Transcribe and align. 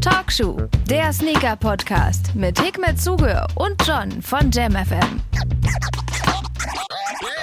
Talkshow, 0.00 0.56
der 0.88 1.12
Sneaker-Podcast 1.12 2.34
mit 2.34 2.58
Hikmet 2.58 2.98
Zuge 2.98 3.46
und 3.54 3.86
John 3.86 4.22
von 4.22 4.50
JamFM. 4.50 5.20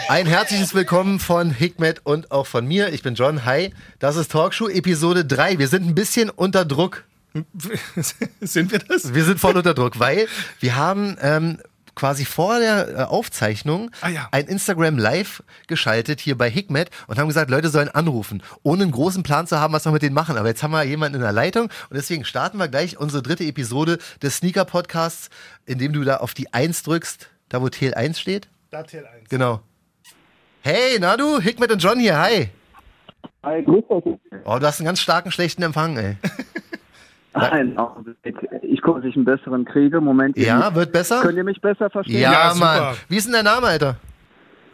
Ein 0.10 0.26
herzliches 0.26 0.74
Willkommen 0.74 1.20
von 1.20 1.52
Hikmet 1.52 2.02
und 2.04 2.32
auch 2.32 2.48
von 2.48 2.66
mir. 2.66 2.92
Ich 2.94 3.04
bin 3.04 3.14
John. 3.14 3.46
Hi, 3.46 3.74
das 4.00 4.16
ist 4.16 4.32
Talkshow 4.32 4.68
Episode 4.68 5.24
3. 5.24 5.60
Wir 5.60 5.68
sind 5.68 5.86
ein 5.88 5.94
bisschen 5.94 6.32
unter 6.32 6.66
Druck. 6.66 7.04
sind 8.42 8.72
wir 8.72 8.80
das? 8.80 9.14
Wir 9.14 9.24
sind 9.24 9.40
voll 9.40 9.58
unter 9.58 9.76
Druck, 9.76 10.00
weil 10.00 10.28
wir 10.62 10.76
haben 10.76 11.16
ähm, 11.22 11.60
quasi 11.96 12.26
vor 12.26 12.60
der 12.60 12.90
äh, 12.90 13.02
Aufzeichnung 13.04 13.90
Ah, 14.02 14.10
ja. 14.10 14.28
ein 14.32 14.46
Instagram 14.46 14.98
Live 14.98 15.42
geschaltet 15.68 16.20
hier 16.20 16.38
bei 16.38 16.50
Hikmet 16.50 16.90
und 17.08 17.18
haben 17.18 17.28
gesagt, 17.28 17.50
Leute 17.50 17.70
sollen 17.70 17.90
anrufen, 17.90 18.44
ohne 18.64 18.84
einen 18.84 18.92
großen 18.92 19.24
Plan 19.24 19.48
zu 19.48 19.60
haben, 19.60 19.74
was 19.74 19.86
wir 19.86 19.92
mit 19.92 20.02
denen 20.02 20.14
machen. 20.16 20.38
Aber 20.38 20.48
jetzt 20.48 20.62
haben 20.62 20.72
wir 20.72 20.84
jemanden 20.84 21.16
in 21.16 21.22
der 21.22 21.32
Leitung 21.32 21.66
und 21.90 21.94
deswegen 21.96 22.26
starten 22.26 22.58
wir 22.58 22.68
gleich 22.68 22.98
unsere 23.00 23.24
dritte 23.24 23.44
Episode 23.46 23.98
des 24.22 24.38
Sneaker 24.38 24.66
Podcasts, 24.66 25.30
indem 25.66 25.94
du 25.94 26.04
da 26.04 26.18
auf 26.18 26.34
die 26.34 26.54
1 26.54 26.84
drückst, 26.84 27.30
da 27.50 27.62
wo 27.62 27.70
Tel 27.70 27.94
1 27.94 28.20
steht. 28.20 28.48
Da 28.72 28.84
Teil 28.84 29.06
1. 29.06 29.30
Genau. 29.30 29.62
Hey, 30.62 30.98
na 31.00 31.16
du, 31.16 31.40
Hikmet 31.40 31.72
und 31.72 31.82
John 31.82 32.00
hier, 32.00 32.18
hi. 32.20 32.50
Hi, 33.44 33.64
grüß 33.64 33.84
euch. 33.90 34.04
Oh, 34.44 34.58
du 34.60 34.66
hast 34.66 34.80
einen 34.80 34.88
ganz 34.88 35.00
starken, 35.00 35.32
schlechten 35.32 35.62
Empfang, 35.62 35.96
ey. 35.98 36.18
Nein, 37.34 37.78
Augenblick. 37.78 38.36
Ich 38.86 38.94
gucke, 38.94 39.02
dass 39.02 39.10
ich 39.10 39.16
einen 39.16 39.26
besseren 39.26 39.66
kriege. 39.66 40.00
Moment. 40.00 40.38
Ja, 40.38 40.74
wird 40.76 40.92
besser? 40.92 41.22
Könnt 41.22 41.38
ihr 41.38 41.44
mich 41.44 41.60
besser 41.60 41.90
verstehen? 41.90 42.20
Ja, 42.22 42.32
Ja, 42.32 42.52
super. 42.54 42.66
Mann. 42.66 42.96
Wie 43.10 43.18
ist 43.18 43.26
denn 43.26 43.34
dein 43.34 43.46
Name, 43.46 43.68
Alter? 43.68 43.96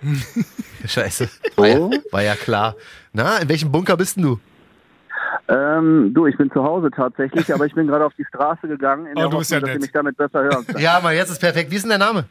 Scheiße. 0.85 1.29
War 1.55 1.67
ja, 1.67 1.89
war 2.11 2.23
ja 2.23 2.35
klar. 2.35 2.75
Na, 3.13 3.37
in 3.37 3.47
welchem 3.49 3.71
Bunker 3.71 3.95
bist 3.97 4.17
denn 4.17 4.23
du? 4.23 4.39
Ähm, 5.47 6.11
du, 6.13 6.25
ich 6.27 6.37
bin 6.37 6.51
zu 6.51 6.63
Hause 6.63 6.89
tatsächlich, 6.91 7.53
aber 7.53 7.65
ich 7.65 7.73
bin 7.73 7.87
gerade 7.87 8.05
auf 8.05 8.13
die 8.17 8.25
Straße 8.25 8.67
gegangen, 8.67 9.05
in 9.05 9.11
Oh, 9.17 9.21
der 9.21 9.29
du 9.29 9.37
bist 9.39 9.51
Hoffnung, 9.51 9.55
ja 9.55 9.59
dass 9.59 9.69
ihr 9.69 9.73
nett. 9.73 9.81
mich 9.81 9.91
damit 9.91 10.17
besser 10.17 10.43
hören 10.43 10.65
könnt. 10.65 10.79
Ja, 10.79 10.99
Mann, 11.01 11.15
jetzt 11.15 11.29
ist 11.29 11.39
perfekt. 11.39 11.71
Wie 11.71 11.75
ist 11.75 11.83
denn 11.83 11.89
dein 11.91 11.99
Name? 11.99 12.25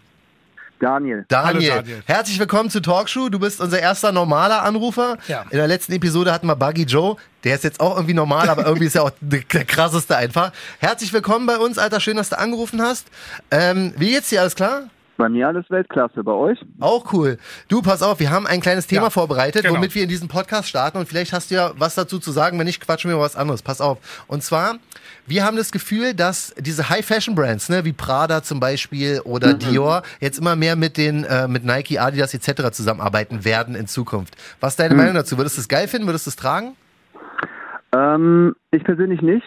Daniel. 0.81 1.27
Daniel. 1.29 1.71
Hallo, 1.71 1.83
Daniel. 1.83 2.03
Herzlich 2.07 2.39
willkommen 2.39 2.71
zu 2.71 2.81
Talkshow. 2.81 3.29
Du 3.29 3.39
bist 3.39 3.61
unser 3.61 3.79
erster 3.79 4.13
normaler 4.13 4.63
Anrufer. 4.63 5.19
Ja. 5.29 5.43
In 5.51 5.59
der 5.59 5.69
letzten 5.69 5.93
Episode 5.93 6.33
hatten 6.33 6.47
wir 6.47 6.57
Buggy 6.57 6.85
Joe. 6.85 7.17
Der 7.45 7.55
ist 7.55 7.65
jetzt 7.65 7.81
auch 7.81 7.97
irgendwie 7.97 8.15
normal, 8.15 8.49
aber 8.49 8.65
irgendwie 8.65 8.87
ist 8.87 8.97
er 8.97 9.05
auch 9.05 9.13
der 9.21 9.43
krasseste 9.43 10.17
einfach. 10.17 10.53
Herzlich 10.79 11.13
willkommen 11.13 11.47
bei 11.47 11.59
uns, 11.59 11.77
Alter. 11.77 12.01
Schön, 12.01 12.17
dass 12.17 12.31
du 12.31 12.39
angerufen 12.39 12.81
hast. 12.81 13.09
Ähm, 13.51 13.93
wie 13.99 14.11
geht's 14.13 14.31
dir? 14.31 14.41
Alles 14.41 14.57
klar? 14.57 14.89
Bei 15.21 15.29
mir 15.29 15.49
alles 15.49 15.69
Weltklasse, 15.69 16.25
bei 16.25 16.33
euch? 16.33 16.59
Auch 16.81 17.13
cool. 17.13 17.37
Du, 17.69 17.83
pass 17.83 18.03
auf, 18.03 18.21
wir 18.21 18.31
haben 18.31 18.47
ein 18.47 18.63
kleines 18.63 18.87
Thema 18.87 19.03
Ja, 19.03 19.11
vorbereitet, 19.11 19.65
genau. 19.65 19.75
womit 19.75 19.95
wir 19.95 20.03
in 20.03 20.09
diesen 20.09 20.29
Podcast 20.29 20.67
starten 20.67 20.97
und 20.97 21.07
vielleicht 21.07 21.35
hast 21.35 21.51
du 21.51 21.57
ja 21.57 21.73
was 21.77 21.95
dazu 21.95 22.19
zu 22.19 22.31
sagen, 22.31 22.59
wenn 22.59 22.65
nicht, 22.65 22.81
quatschen 22.81 23.11
wir 23.11 23.17
über 23.17 23.25
was 23.25 23.37
anderes. 23.37 23.61
Pass 23.61 23.83
auf. 23.83 23.99
Und 24.29 24.43
zwar, 24.43 24.77
wir 25.27 25.45
haben 25.45 25.59
das 25.59 25.73
Gefühl, 25.73 26.15
dass 26.15 26.55
diese 26.59 26.89
High-Fashion-Brands, 26.89 27.69
ne, 27.69 27.85
wie 27.85 27.93
Prada 27.93 28.43
zum 28.43 28.61
Beispiel 28.61 29.21
oder 29.25 29.53
Dior, 29.53 30.05
jetzt 30.21 30.39
immer 30.39 30.57
mehr 30.57 30.75
mit 30.75 30.97
den, 30.97 31.25
äh, 31.25 31.47
mit 31.49 31.67
Nike, 31.67 31.99
Adidas 31.99 32.33
etc. 32.33 32.71
zusammenarbeiten 32.71 33.45
werden 33.45 33.75
in 33.75 33.87
Zukunft. 33.87 34.39
Was 34.61 34.73
ist 34.73 34.81
deine 34.81 34.95
Meinung 34.95 35.13
dazu? 35.13 35.37
Würdest 35.37 35.59
du 35.59 35.61
es 35.61 35.69
geil 35.69 35.87
finden? 35.87 36.07
Würdest 36.07 36.25
du 36.25 36.31
es 36.31 36.37
tragen? 36.37 36.77
Ähm, 37.95 38.55
ich 38.71 38.85
persönlich 38.85 39.21
nicht, 39.21 39.45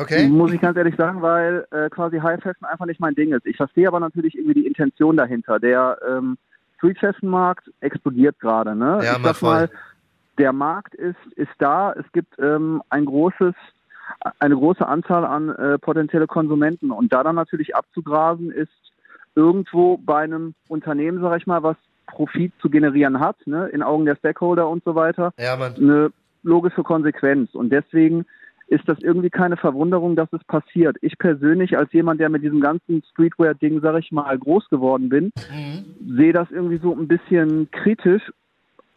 Okay. 0.00 0.28
muss 0.28 0.52
ich 0.52 0.60
ganz 0.60 0.76
ehrlich 0.76 0.96
sagen, 0.96 1.22
weil 1.22 1.66
äh, 1.70 1.90
quasi 1.90 2.18
High 2.18 2.40
Fashion 2.42 2.64
einfach 2.64 2.86
nicht 2.86 3.00
mein 3.00 3.14
Ding 3.14 3.32
ist. 3.32 3.46
Ich 3.46 3.56
verstehe 3.56 3.88
aber 3.88 4.00
natürlich 4.00 4.34
irgendwie 4.36 4.60
die 4.60 4.66
Intention 4.66 5.16
dahinter. 5.16 5.58
Der 5.58 5.98
ähm, 6.08 6.38
Street 6.76 6.98
Fashion 6.98 7.28
Markt 7.28 7.70
explodiert 7.80 8.38
gerade. 8.40 8.74
Ne? 8.74 9.00
Ja, 9.02 9.16
ich 9.16 9.22
sag 9.22 9.36
voll. 9.36 9.50
mal, 9.50 9.70
der 10.38 10.52
Markt 10.52 10.94
ist, 10.94 11.18
ist 11.36 11.52
da. 11.58 11.92
Es 11.92 12.10
gibt 12.12 12.38
ähm, 12.38 12.82
ein 12.88 13.04
großes, 13.04 13.54
eine 14.38 14.54
große 14.54 14.86
Anzahl 14.86 15.24
an 15.24 15.50
äh, 15.50 15.78
potenzielle 15.78 16.26
Konsumenten. 16.26 16.90
Und 16.90 17.12
da 17.12 17.22
dann 17.22 17.34
natürlich 17.34 17.76
abzugrasen 17.76 18.50
ist 18.50 18.70
irgendwo 19.34 19.98
bei 19.98 20.22
einem 20.22 20.54
Unternehmen, 20.68 21.20
sag 21.20 21.38
ich 21.38 21.46
mal, 21.46 21.62
was 21.62 21.76
Profit 22.06 22.52
zu 22.60 22.70
generieren 22.70 23.20
hat, 23.20 23.36
ne, 23.46 23.68
in 23.68 23.82
Augen 23.82 24.04
der 24.04 24.16
Stakeholder 24.16 24.68
und 24.68 24.82
so 24.84 24.94
weiter, 24.94 25.32
Ja, 25.38 25.54
eine 25.54 26.10
logische 26.42 26.82
Konsequenz. 26.82 27.54
Und 27.54 27.70
deswegen 27.70 28.26
ist 28.70 28.88
das 28.88 28.98
irgendwie 29.00 29.30
keine 29.30 29.56
Verwunderung, 29.56 30.14
dass 30.16 30.32
es 30.32 30.42
passiert. 30.44 30.96
Ich 31.02 31.18
persönlich 31.18 31.76
als 31.76 31.92
jemand, 31.92 32.20
der 32.20 32.28
mit 32.30 32.42
diesem 32.42 32.60
ganzen 32.60 33.02
Streetwear-Ding, 33.10 33.80
sag 33.82 33.98
ich 33.98 34.12
mal, 34.12 34.38
groß 34.38 34.68
geworden 34.70 35.08
bin, 35.08 35.32
sehe 36.16 36.32
das 36.32 36.50
irgendwie 36.50 36.78
so 36.78 36.92
ein 36.96 37.08
bisschen 37.08 37.68
kritisch, 37.72 38.22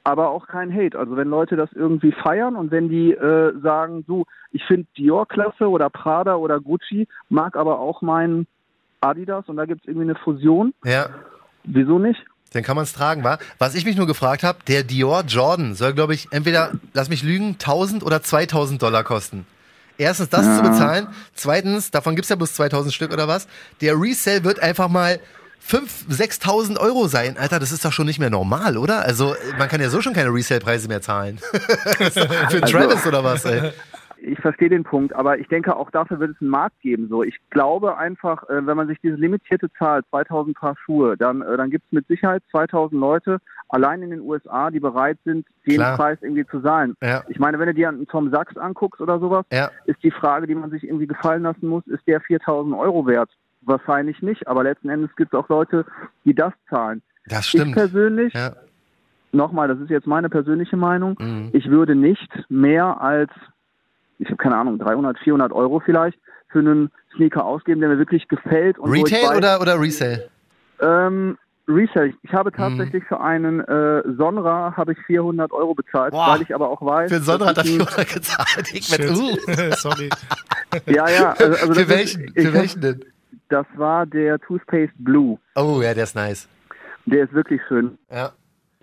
aber 0.04 0.30
auch 0.30 0.48
kein 0.48 0.72
Hate. 0.74 0.98
Also 1.00 1.16
wenn 1.18 1.28
Leute 1.28 1.56
das 1.56 1.72
irgendwie 1.74 2.12
feiern 2.12 2.56
und 2.56 2.70
wenn 2.72 2.88
die 2.88 3.14
äh, 3.14 3.54
sagen, 3.62 4.04
so, 4.08 4.26
ich 4.52 4.64
finde 4.66 4.86
Dior 4.96 5.28
klasse 5.28 5.68
oder 5.68 5.90
Prada 5.90 6.36
oder 6.36 6.60
Gucci, 6.60 7.08
mag 7.30 7.56
aber 7.58 7.80
auch 7.80 8.02
meinen 8.04 8.46
Adidas 9.02 9.50
und 9.50 9.58
da 9.58 9.66
gibt 9.66 9.82
es 9.82 9.88
irgendwie 9.88 10.10
eine 10.10 10.16
Fusion, 10.16 10.74
Ja. 10.86 11.08
wieso 11.64 11.98
nicht? 12.00 12.24
Dann 12.54 12.62
kann 12.62 12.76
man 12.76 12.84
es 12.84 12.94
tragen, 12.94 13.24
wa? 13.24 13.40
Was 13.58 13.74
ich 13.74 13.84
mich 13.86 13.98
nur 13.98 14.06
gefragt 14.06 14.44
habe, 14.44 14.60
der 14.68 14.84
Dior 14.84 15.24
Jordan 15.28 15.74
soll, 15.74 15.94
glaube 15.94 16.14
ich, 16.14 16.28
entweder, 16.32 16.74
lass 16.94 17.10
mich 17.10 17.24
lügen, 17.24 17.54
1000 17.54 18.04
oder 18.06 18.22
2000 18.22 18.80
Dollar 18.84 19.04
kosten. 19.04 19.48
Erstens 19.98 20.30
das 20.30 20.46
Ja. 20.46 20.58
zu 20.58 20.64
bezahlen. 20.64 21.08
Zweitens, 21.36 21.92
davon 21.92 22.16
gibt's 22.16 22.30
ja 22.30 22.36
bloß 22.36 22.54
2000 22.54 22.94
Stück 22.94 23.14
oder 23.14 23.28
was. 23.28 23.48
Der 23.81 23.94
Resale 24.00 24.44
wird 24.44 24.59
einfach 24.59 24.88
mal 24.90 25.20
5.000, 25.70 26.09
6.000 26.09 26.78
Euro 26.80 27.08
sein. 27.08 27.38
Alter, 27.38 27.59
das 27.59 27.72
ist 27.72 27.86
doch 27.86 27.94
schon 27.94 28.06
nicht 28.06 28.20
mehr 28.20 28.30
normal, 28.30 28.76
oder? 28.78 29.04
Also, 29.04 29.36
man 29.58 29.70
kann 29.70 29.80
ja 29.80 29.90
so 29.90 30.02
schon 30.02 30.14
keine 30.14 30.30
Resale-Preise 30.34 30.88
mehr 30.90 31.02
zahlen. 31.02 31.40
Für 32.12 32.24
Also- 32.44 32.59
Travis 32.59 33.06
oder 33.06 33.24
was, 33.24 33.46
ey? 33.46 33.72
Ich 34.26 34.40
verstehe 34.40 34.70
den 34.70 34.84
Punkt, 34.86 35.14
aber 35.14 35.38
ich 35.38 35.50
denke, 35.50 35.76
auch 35.76 35.92
dafür 35.92 36.18
wird 36.20 36.32
es 36.32 36.42
einen 36.42 36.50
Markt 36.50 36.80
geben. 36.80 37.10
So, 37.10 37.24
ich 37.24 37.38
glaube 37.50 37.98
einfach, 37.98 38.48
äh, 38.50 38.66
wenn 38.66 38.78
man 38.78 38.88
sich 38.88 38.98
diese 39.02 39.16
limitierte 39.18 39.70
Zahl, 39.74 40.02
2000 40.12 40.56
Paar 40.58 40.78
Schuhe, 40.78 41.18
dann, 41.18 41.42
äh, 41.42 41.58
dann 41.58 41.70
gibt 41.70 41.86
es 41.88 41.92
mit 41.92 42.08
Sicherheit 42.08 42.42
2000 42.52 43.00
Leute 43.02 43.40
allein 43.68 44.02
in 44.02 44.12
den 44.12 44.22
USA, 44.22 44.72
die 44.72 44.80
bereit 44.80 45.18
sind, 45.26 45.46
den 45.68 45.76
Klar. 45.76 45.98
Preis 45.98 46.18
irgendwie 46.22 46.46
zu 46.46 46.62
zahlen. 46.62 46.96
Ja. 47.04 47.22
Ich 47.28 47.38
meine, 47.38 47.60
wenn 47.60 47.68
du 47.68 47.74
dir 47.74 47.90
einen 47.90 48.08
Tom 48.08 48.30
Sachs 48.32 48.56
anguckst 48.56 49.02
oder 49.02 49.20
sowas, 49.20 49.46
Ja. 49.52 49.70
ist 49.88 50.02
die 50.04 50.12
Frage, 50.12 50.48
die 50.48 50.56
man 50.56 50.70
sich 50.70 50.84
irgendwie 50.86 51.08
gefallen 51.08 51.44
lassen 51.44 51.68
muss, 51.68 51.86
ist 51.88 52.08
der 52.08 52.22
4000 52.22 52.76
Euro 52.76 53.06
wert? 53.06 53.30
Wahrscheinlich 53.64 54.22
nicht, 54.22 54.48
aber 54.48 54.64
letzten 54.64 54.88
Endes 54.90 55.14
gibt 55.18 55.34
es 55.34 55.40
auch 55.40 55.50
Leute, 55.50 55.86
die 56.24 56.34
das 56.34 56.54
zahlen. 56.70 57.02
Das 57.26 57.42
Ich 57.46 57.50
stimmt. 57.60 57.74
persönlich, 57.74 58.34
Ja. 58.34 58.54
nochmal, 59.32 59.68
das 59.68 59.80
ist 59.80 59.90
jetzt 59.90 60.08
meine 60.08 60.30
persönliche 60.30 60.78
Meinung, 60.78 61.18
Mhm. 61.20 61.50
ich 61.52 61.70
würde 61.70 61.96
nicht 61.96 62.30
mehr 62.50 63.02
als, 63.02 63.32
ich 64.24 64.28
habe 64.30 64.38
keine 64.38 64.56
Ahnung, 64.58 64.80
300, 64.80 65.20
400 65.20 65.52
Euro 65.52 65.80
vielleicht 65.80 66.18
für 66.50 66.60
einen 66.60 66.92
Sneaker 67.16 67.46
ausgeben, 67.46 67.80
der 67.82 67.90
mir 67.90 67.98
wirklich 68.00 68.28
gefällt. 68.28 68.78
Und 68.80 68.92
Retail 68.92 69.30
weiß, 69.30 69.38
oder, 69.38 69.62
oder 69.62 69.80
Resale? 69.80 70.30
Ähm, 70.80 71.38
Resale. 71.68 72.14
Ich 72.24 72.32
Mhm. 72.32 72.38
habe 72.38 72.52
tatsächlich 72.52 73.04
für 73.06 73.20
einen 73.22 73.62
äh, 73.62 74.04
Sonra 74.18 74.74
habe 74.76 74.92
ich 74.94 75.00
400 75.06 75.52
Euro 75.54 75.74
bezahlt, 75.74 76.12
Boah. 76.12 76.28
weil 76.34 76.42
ich 76.42 76.54
aber 76.54 76.70
auch 76.70 76.82
weiß. 76.82 77.10
Für 77.12 77.20
den 77.20 77.24
Sonder 77.24 77.46
hat 77.48 77.58
er 77.58 77.64
dass 77.64 77.72
ich 77.72 77.78
400 77.78 78.14
gezahlt. 78.14 78.74
Ich 78.74 78.92
mit, 78.98 79.10
uh. 79.12 79.38
Sorry. 79.78 80.10
Ja, 80.88 81.08
ja. 81.08 81.30
Also, 81.34 81.44
also 81.46 81.68
das 81.68 81.76
Für 81.78 81.82
ist- 81.84 81.90
welchen? 81.90 82.24
ich 82.24 82.34
Für 82.34 82.48
hab- 82.48 82.54
welchen 82.56 82.82
denn? 82.82 83.06
Das 83.50 83.66
war 83.76 84.06
der 84.08 84.40
Toothpaste 84.40 84.94
Blue. 84.98 85.38
Oh, 85.56 85.82
ja, 85.84 85.94
der 85.94 86.06
ist 86.06 86.16
nice. 86.16 86.48
Der 87.06 87.26
ist 87.26 87.34
wirklich 87.34 87.62
schön. 87.68 87.98
Ja. 88.12 88.32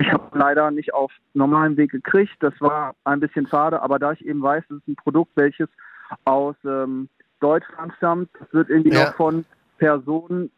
Ich 0.00 0.10
habe 0.12 0.36
leider 0.38 0.70
nicht 0.70 0.94
auf 0.94 1.12
normalem 1.34 1.76
Weg 1.76 1.90
gekriegt. 1.92 2.32
Das 2.40 2.54
war 2.60 2.94
ein 3.04 3.20
bisschen 3.20 3.46
schade, 3.46 3.82
aber 3.82 3.98
da 3.98 4.12
ich 4.12 4.24
eben 4.24 4.42
weiß, 4.42 4.64
das 4.68 4.78
ist 4.78 4.88
ein 4.88 4.96
Produkt, 4.96 5.32
welches 5.36 5.68
aus 6.24 6.56
ähm, 6.64 7.08
Deutschland 7.40 7.92
stammt, 7.98 8.30
das 8.38 8.52
wird 8.52 8.70
irgendwie 8.70 8.92
Ja. 8.94 9.04
noch 9.10 9.14
von 9.16 9.44
Personen, 9.78 10.50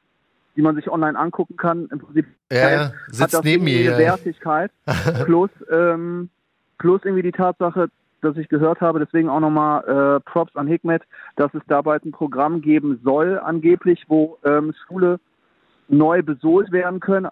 die 0.57 0.63
man 0.63 0.77
sich 0.77 0.89
online 0.91 1.19
angucken 1.19 1.57
kann, 1.57 1.89
im 1.91 1.99
Prinzip 1.99 2.27
Ja, 2.53 2.71
ja. 2.71 2.79
hat 2.87 2.93
Sitzt 3.09 3.35
das 3.35 3.43
neben 3.43 3.65
mir. 3.65 3.97
Wertigkeit. 3.99 4.71
plus, 5.25 5.51
ähm, 5.71 6.31
plus 6.79 7.01
irgendwie 7.05 7.23
die 7.23 7.33
Tatsache, 7.33 7.89
dass 8.21 8.37
ich 8.37 8.49
gehört 8.49 8.81
habe, 8.81 9.01
deswegen 9.01 9.29
auch 9.29 9.41
nochmal 9.41 9.83
äh, 10.17 10.21
Props 10.31 10.55
an 10.55 10.69
Hikmet, 10.69 11.03
dass 11.37 11.53
es 11.55 11.63
da 11.67 11.83
bald 11.83 12.05
ein 12.05 12.13
Programm 12.13 12.61
geben 12.61 13.01
soll, 13.03 13.39
angeblich, 13.41 14.05
wo 14.07 14.39
ähm, 14.45 14.73
Schule 14.87 15.19
neu 15.89 16.23
besohlt 16.23 16.71
werden 16.71 17.01
können. 17.01 17.29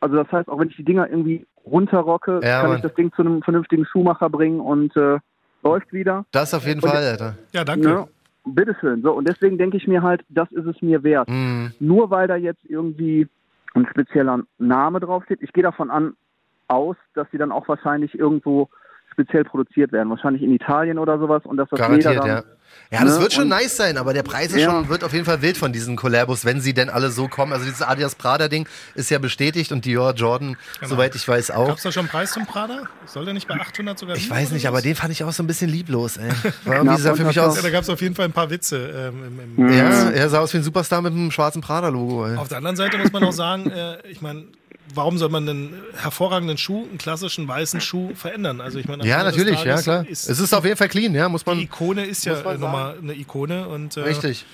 Also 0.00 0.16
das 0.16 0.32
heißt, 0.32 0.48
auch 0.48 0.58
wenn 0.58 0.68
ich 0.70 0.76
die 0.76 0.84
Dinger 0.84 1.08
irgendwie 1.10 1.46
runterrocke, 1.66 2.40
Ja, 2.42 2.60
kann 2.60 2.68
Mann. 2.70 2.76
ich 2.78 2.82
das 2.82 2.94
Ding 2.94 3.12
zu 3.12 3.22
einem 3.22 3.42
vernünftigen 3.42 3.84
Schuhmacher 3.86 4.28
bringen 4.30 4.60
und 4.60 4.96
äh, 4.96 5.18
läuft 5.62 5.92
wieder. 5.92 6.24
Das 6.32 6.54
auf 6.54 6.66
jeden 6.66 6.80
Und- 6.82 6.88
Fall, 6.90 7.02
Alter. 7.04 7.34
Ja, 7.52 7.64
danke. 7.64 7.88
Ne? 7.88 8.08
Bitteschön. 8.46 9.02
So, 9.02 9.12
und 9.12 9.28
deswegen 9.28 9.58
denke 9.58 9.76
ich 9.76 9.86
mir 9.86 10.02
halt, 10.02 10.22
das 10.30 10.50
ist 10.52 10.64
es 10.66 10.80
mir 10.80 11.02
wert. 11.02 11.28
Mhm. 11.28 11.72
Nur 11.78 12.10
weil 12.10 12.26
da 12.26 12.36
jetzt 12.36 12.64
irgendwie 12.64 13.28
ein 13.74 13.86
spezieller 13.90 14.40
Name 14.58 14.98
draufsteht. 15.00 15.42
Ich 15.42 15.52
gehe 15.52 15.62
davon 15.62 15.90
an 15.90 16.14
aus, 16.68 16.96
dass 17.14 17.26
sie 17.30 17.38
dann 17.38 17.52
auch 17.52 17.68
wahrscheinlich 17.68 18.18
irgendwo 18.18 18.68
speziell 19.12 19.44
produziert 19.44 19.92
werden. 19.92 20.10
Wahrscheinlich 20.10 20.42
in 20.42 20.52
Italien 20.52 20.98
oder 20.98 21.18
sowas 21.18 21.42
und 21.44 21.56
dass 21.56 21.68
das 21.68 21.78
Garantiert, 21.78 22.14
Leder 22.14 22.20
dann, 22.26 22.28
ja. 22.28 22.42
Ja, 22.92 23.04
das 23.04 23.16
ne, 23.16 23.22
wird 23.22 23.32
schon 23.32 23.44
und- 23.44 23.48
nice 23.50 23.76
sein, 23.76 23.96
aber 23.98 24.12
der 24.12 24.22
Preis 24.24 24.48
ist 24.52 24.56
Ja. 24.60 24.70
schon, 24.70 24.88
wird 24.88 25.04
auf 25.04 25.12
jeden 25.12 25.24
Fall 25.24 25.42
wild 25.42 25.56
von 25.56 25.72
diesen 25.72 25.94
Collabos, 25.96 26.44
wenn 26.44 26.60
sie 26.60 26.72
denn 26.74 26.88
alle 26.88 27.10
so 27.10 27.28
kommen. 27.28 27.52
Also 27.52 27.64
dieses 27.64 27.82
Adidas 27.82 28.14
Prada 28.16 28.48
Ding 28.48 28.66
ist 28.94 29.10
ja 29.10 29.18
bestätigt 29.18 29.70
und 29.72 29.84
Dior 29.84 30.12
Jordan, 30.14 30.56
Genau. 30.78 30.88
soweit 30.90 31.14
ich 31.14 31.26
weiß, 31.26 31.50
auch. 31.52 31.68
Gab 31.68 31.76
es 31.76 31.82
da 31.84 31.92
schon 31.92 32.00
einen 32.02 32.08
Preis 32.10 32.32
zum 32.32 32.46
Prada? 32.46 32.84
Soll 33.06 33.24
der 33.24 33.34
nicht 33.34 33.46
bei 33.48 33.54
800 33.54 33.98
sogar 33.98 34.16
Ich 34.16 34.28
weiß 34.28 34.50
nicht, 34.52 34.66
aber 34.66 34.82
den 34.82 34.94
fand 34.96 35.12
ich 35.12 35.22
auch 35.24 35.32
so 35.32 35.42
ein 35.42 35.46
bisschen 35.46 35.68
lieblos, 35.70 36.16
ey. 36.16 36.30
War 36.64 36.76
irgendwie 36.76 37.00
sah 37.00 37.14
für 37.14 37.24
mich 37.24 37.38
aus. 37.38 37.56
Ja, 37.56 37.62
da 37.62 37.70
gab 37.70 37.82
es 37.82 37.90
auf 37.90 38.00
jeden 38.00 38.14
Fall 38.16 38.24
ein 38.26 38.32
paar 38.32 38.50
Witze. 38.50 39.10
Ähm, 39.12 39.24
im, 39.24 39.40
im 39.58 39.66
Mhm. 39.66 39.72
Ja, 39.72 40.10
er 40.10 40.28
sah 40.28 40.40
aus 40.40 40.52
wie 40.52 40.58
ein 40.58 40.62
Superstar 40.64 41.00
mit 41.02 41.12
einem 41.12 41.30
schwarzen 41.30 41.62
Prada-Logo. 41.62 42.26
Auf 42.36 42.48
der 42.48 42.58
anderen 42.58 42.76
Seite 42.76 42.98
muss 42.98 43.12
man 43.12 43.22
auch 43.24 43.32
sagen, 43.32 43.70
äh, 43.70 43.98
ich 44.08 44.20
meine, 44.20 44.44
warum 44.94 45.18
soll 45.18 45.28
man 45.28 45.48
einen 45.48 45.74
hervorragenden 45.96 46.58
Schuh, 46.58 46.86
einen 46.88 46.98
klassischen 46.98 47.46
weißen 47.48 47.80
Schuh 47.80 48.12
verändern? 48.14 48.60
Also 48.60 48.78
ich 48.78 48.88
meine, 48.88 49.06
Ja, 49.06 49.22
natürlich, 49.22 49.62
ja 49.64 49.80
klar. 49.80 50.06
Ist, 50.08 50.28
es 50.28 50.38
ist 50.40 50.52
auf 50.54 50.64
jeden 50.64 50.76
Fall 50.76 50.88
clean, 50.88 51.14
ja, 51.14 51.28
muss 51.28 51.44
die 51.44 51.50
man. 51.50 51.58
Ikone 51.60 52.04
ist 52.04 52.24
ja 52.24 52.38
äh, 52.40 52.58
nochmal 52.58 52.96
eine 53.02 53.14
Ikone 53.14 53.68
und 53.68 53.96
äh, 53.96 54.00
Richtig. 54.00 54.44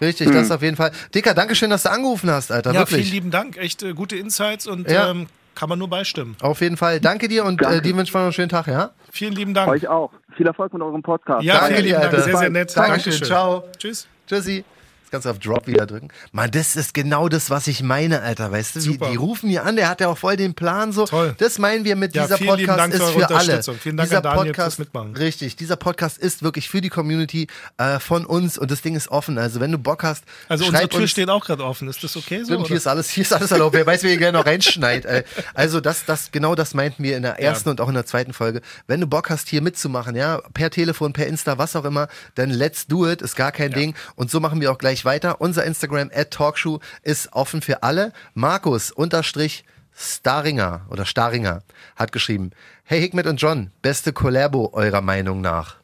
Richtig, 0.00 0.30
das 0.30 0.50
auf 0.50 0.62
jeden 0.62 0.76
Fall. 0.76 0.92
Dicker, 1.14 1.34
Dankeschön, 1.34 1.68
dass 1.68 1.82
du 1.82 1.90
angerufen 1.90 2.30
hast, 2.30 2.50
Alter. 2.50 2.72
Ja, 2.72 2.80
wirklich. 2.80 3.02
vielen 3.02 3.12
lieben 3.12 3.30
Dank, 3.30 3.58
echt 3.58 3.82
äh, 3.82 3.92
gute 3.92 4.16
Insights 4.16 4.66
und 4.66 4.90
Ja. 4.90 5.10
ähm, 5.10 5.26
kann 5.54 5.68
man 5.68 5.78
nur 5.78 5.88
beistimmen. 5.88 6.36
Auf 6.40 6.62
jeden 6.62 6.78
Fall. 6.78 7.00
Danke 7.00 7.28
dir 7.28 7.44
und 7.44 7.60
äh, 7.60 7.64
Danke. 7.64 7.82
dir 7.82 7.94
wünschen 7.96 8.14
wir 8.14 8.20
noch 8.20 8.24
einen 8.26 8.32
schönen 8.32 8.48
Tag, 8.48 8.66
ja? 8.66 8.92
Vielen 9.10 9.34
lieben 9.34 9.52
Dank. 9.52 9.68
Euch 9.70 9.88
auch. 9.88 10.10
Viel 10.36 10.46
Erfolg 10.46 10.72
mit 10.72 10.80
eurem 10.80 11.02
Podcast. 11.02 11.42
ja, 11.44 11.54
Danke 11.60 11.74
vielen 11.74 11.82
dir, 11.82 11.88
lieben 11.88 12.00
Dank, 12.00 12.14
Alter. 12.14 12.24
sehr, 12.24 12.36
sehr 12.38 12.50
nett. 12.50 12.76
Dankeschön, 12.76 13.12
Dankeschön. 13.12 13.26
ciao. 13.26 13.64
Tschüss. 13.78 14.06
Tschüssi. 14.26 14.64
Kannst 15.10 15.26
du 15.26 15.30
auf 15.30 15.38
Drop 15.40 15.66
wieder 15.66 15.86
drücken. 15.86 16.08
Mann, 16.32 16.50
das 16.52 16.76
ist 16.76 16.94
genau 16.94 17.28
das, 17.28 17.50
was 17.50 17.66
ich 17.66 17.82
meine, 17.82 18.22
Alter. 18.22 18.52
Weißt 18.52 18.76
du, 18.76 18.80
die, 18.80 18.96
die 18.98 19.16
rufen 19.16 19.48
mir 19.48 19.64
an, 19.64 19.74
der 19.76 19.88
hat 19.88 20.00
ja 20.00 20.08
auch 20.08 20.18
voll 20.18 20.36
den 20.36 20.54
Plan 20.54 20.92
so. 20.92 21.04
Toll. 21.04 21.34
Das 21.38 21.58
meinen 21.58 21.84
wir 21.84 21.96
mit 21.96 22.14
Ja, 22.14 22.22
dieser 22.24 22.38
Podcast 22.38 22.78
Dank 22.78 22.94
ist 22.94 23.02
für 23.02 23.30
alle. 23.30 23.62
Vielen 23.62 23.96
Dank 23.96 24.08
dieser 24.08 24.18
an 24.18 24.22
Daniel 24.22 24.46
Podcast, 24.52 24.78
Mitmachen. 24.78 25.16
Richtig, 25.16 25.56
dieser 25.56 25.76
Podcast 25.76 26.18
ist 26.18 26.42
wirklich 26.42 26.68
für 26.68 26.80
die 26.80 26.90
Community 26.90 27.48
äh, 27.78 27.98
von 27.98 28.24
uns 28.24 28.56
und 28.56 28.70
das 28.70 28.82
Ding 28.82 28.94
ist 28.94 29.08
offen. 29.08 29.36
Also 29.38 29.58
wenn 29.58 29.72
du 29.72 29.78
Bock 29.78 30.04
hast, 30.04 30.24
Also 30.48 30.66
unsere 30.66 30.88
Tür 30.88 31.00
uns. 31.00 31.10
steht 31.10 31.28
auch 31.28 31.44
gerade 31.44 31.64
offen. 31.64 31.88
Ist 31.88 32.04
das 32.04 32.16
okay 32.16 32.40
so? 32.40 32.52
Stimmt, 32.52 32.68
hier 32.68 32.76
ist 32.76 32.86
alles, 32.86 33.10
hier 33.10 33.22
ist 33.22 33.32
alles 33.32 33.50
erlaubt. 33.50 33.74
Wer 33.74 33.86
weiß, 33.86 34.02
wer 34.04 34.10
hier 34.10 34.18
gerne 34.18 34.38
noch 34.38 34.46
reinschneit. 34.46 35.04
ey. 35.06 35.24
Also 35.54 35.80
das, 35.80 36.04
das, 36.04 36.30
genau 36.30 36.54
das 36.54 36.72
meinten 36.74 37.02
wir 37.02 37.16
in 37.16 37.22
der 37.24 37.40
ersten 37.40 37.68
und 37.68 37.80
auch 37.80 37.88
in 37.88 37.94
der 37.94 38.06
zweiten 38.06 38.32
Folge. 38.32 38.60
Wenn 38.86 39.00
du 39.00 39.08
Bock 39.08 39.28
hast, 39.30 39.48
hier 39.48 39.60
mitzumachen, 39.62 40.14
ja, 40.14 40.40
per 40.54 40.70
Telefon, 40.70 41.12
per 41.12 41.26
Insta, 41.26 41.58
was 41.58 41.74
auch 41.74 41.84
immer, 41.84 42.06
dann 42.36 42.50
let's 42.50 42.86
do 42.86 43.10
it, 43.10 43.22
ist 43.22 43.34
gar 43.34 43.50
kein 43.50 43.72
Ding. 43.72 43.94
Und 44.14 44.30
so 44.30 44.38
machen 44.38 44.60
wir 44.60 44.70
auch 44.70 44.78
gleich 44.78 44.99
weiter. 45.04 45.40
Unser 45.40 45.64
Instagram 45.64 46.10
at 46.14 46.30
Talkshow 46.30 46.80
ist 47.02 47.32
offen 47.32 47.62
für 47.62 47.82
alle. 47.82 48.12
Markus 48.34 48.90
unterstrich 48.90 49.64
Staringer 49.96 50.86
oder 50.88 51.04
Staringer 51.04 51.62
hat 51.96 52.12
geschrieben, 52.12 52.50
hey 52.84 53.00
Hikmet 53.00 53.26
und 53.26 53.36
John, 53.40 53.70
beste 53.82 54.12
Collabo 54.12 54.70
eurer 54.72 55.00
Meinung 55.00 55.40
nach. 55.40 55.76